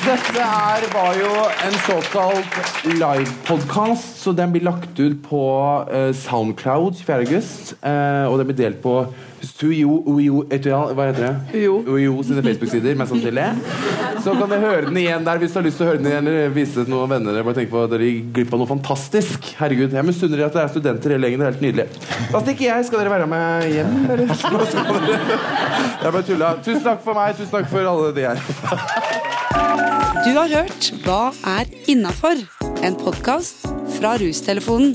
[0.00, 1.32] Dette her var jo
[1.66, 2.54] en såkalt
[2.88, 5.42] livepodkast, så den blir lagt ut på
[5.90, 7.18] uh, Soundcloud 4.
[7.26, 7.74] august.
[7.84, 8.94] eh, og den blir delt på
[9.40, 11.60] Suyo, Uyo, Etual, hva heter det?
[11.62, 11.78] Uyo.
[11.88, 13.46] Uyo sine Facebook-sider, mest sannsynlig.
[14.20, 16.10] Så kan dere høre den igjen der hvis du har lyst til å høre den
[16.10, 17.38] igjen, eller vise noen venner.
[17.46, 19.48] Bare tenk på at dere gikk glipp av noe fantastisk.
[19.60, 21.40] Herregud, Jeg misunner dere at dere er studenter hele gjengen.
[21.40, 21.86] Det er helt nydelig.
[22.34, 22.88] Da stikker jeg.
[22.90, 24.26] Skal dere være med hjem, eller?
[26.00, 26.52] Jeg bare tulla.
[26.64, 27.36] Tusen takk for meg.
[27.40, 28.40] Tusen takk for alle de her.
[30.20, 31.20] Du har hørt Hva
[31.56, 32.40] er innafor?
[32.84, 33.64] En podkast
[33.96, 34.92] fra Rustelefonen.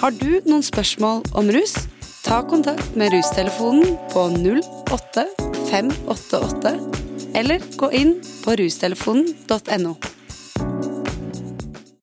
[0.00, 1.74] Har du noen spørsmål om rus?
[2.24, 5.24] Ta kontakt med Rustelefonen på 08
[5.70, 6.72] 588
[7.34, 9.96] eller gå inn på rustelefonen.no.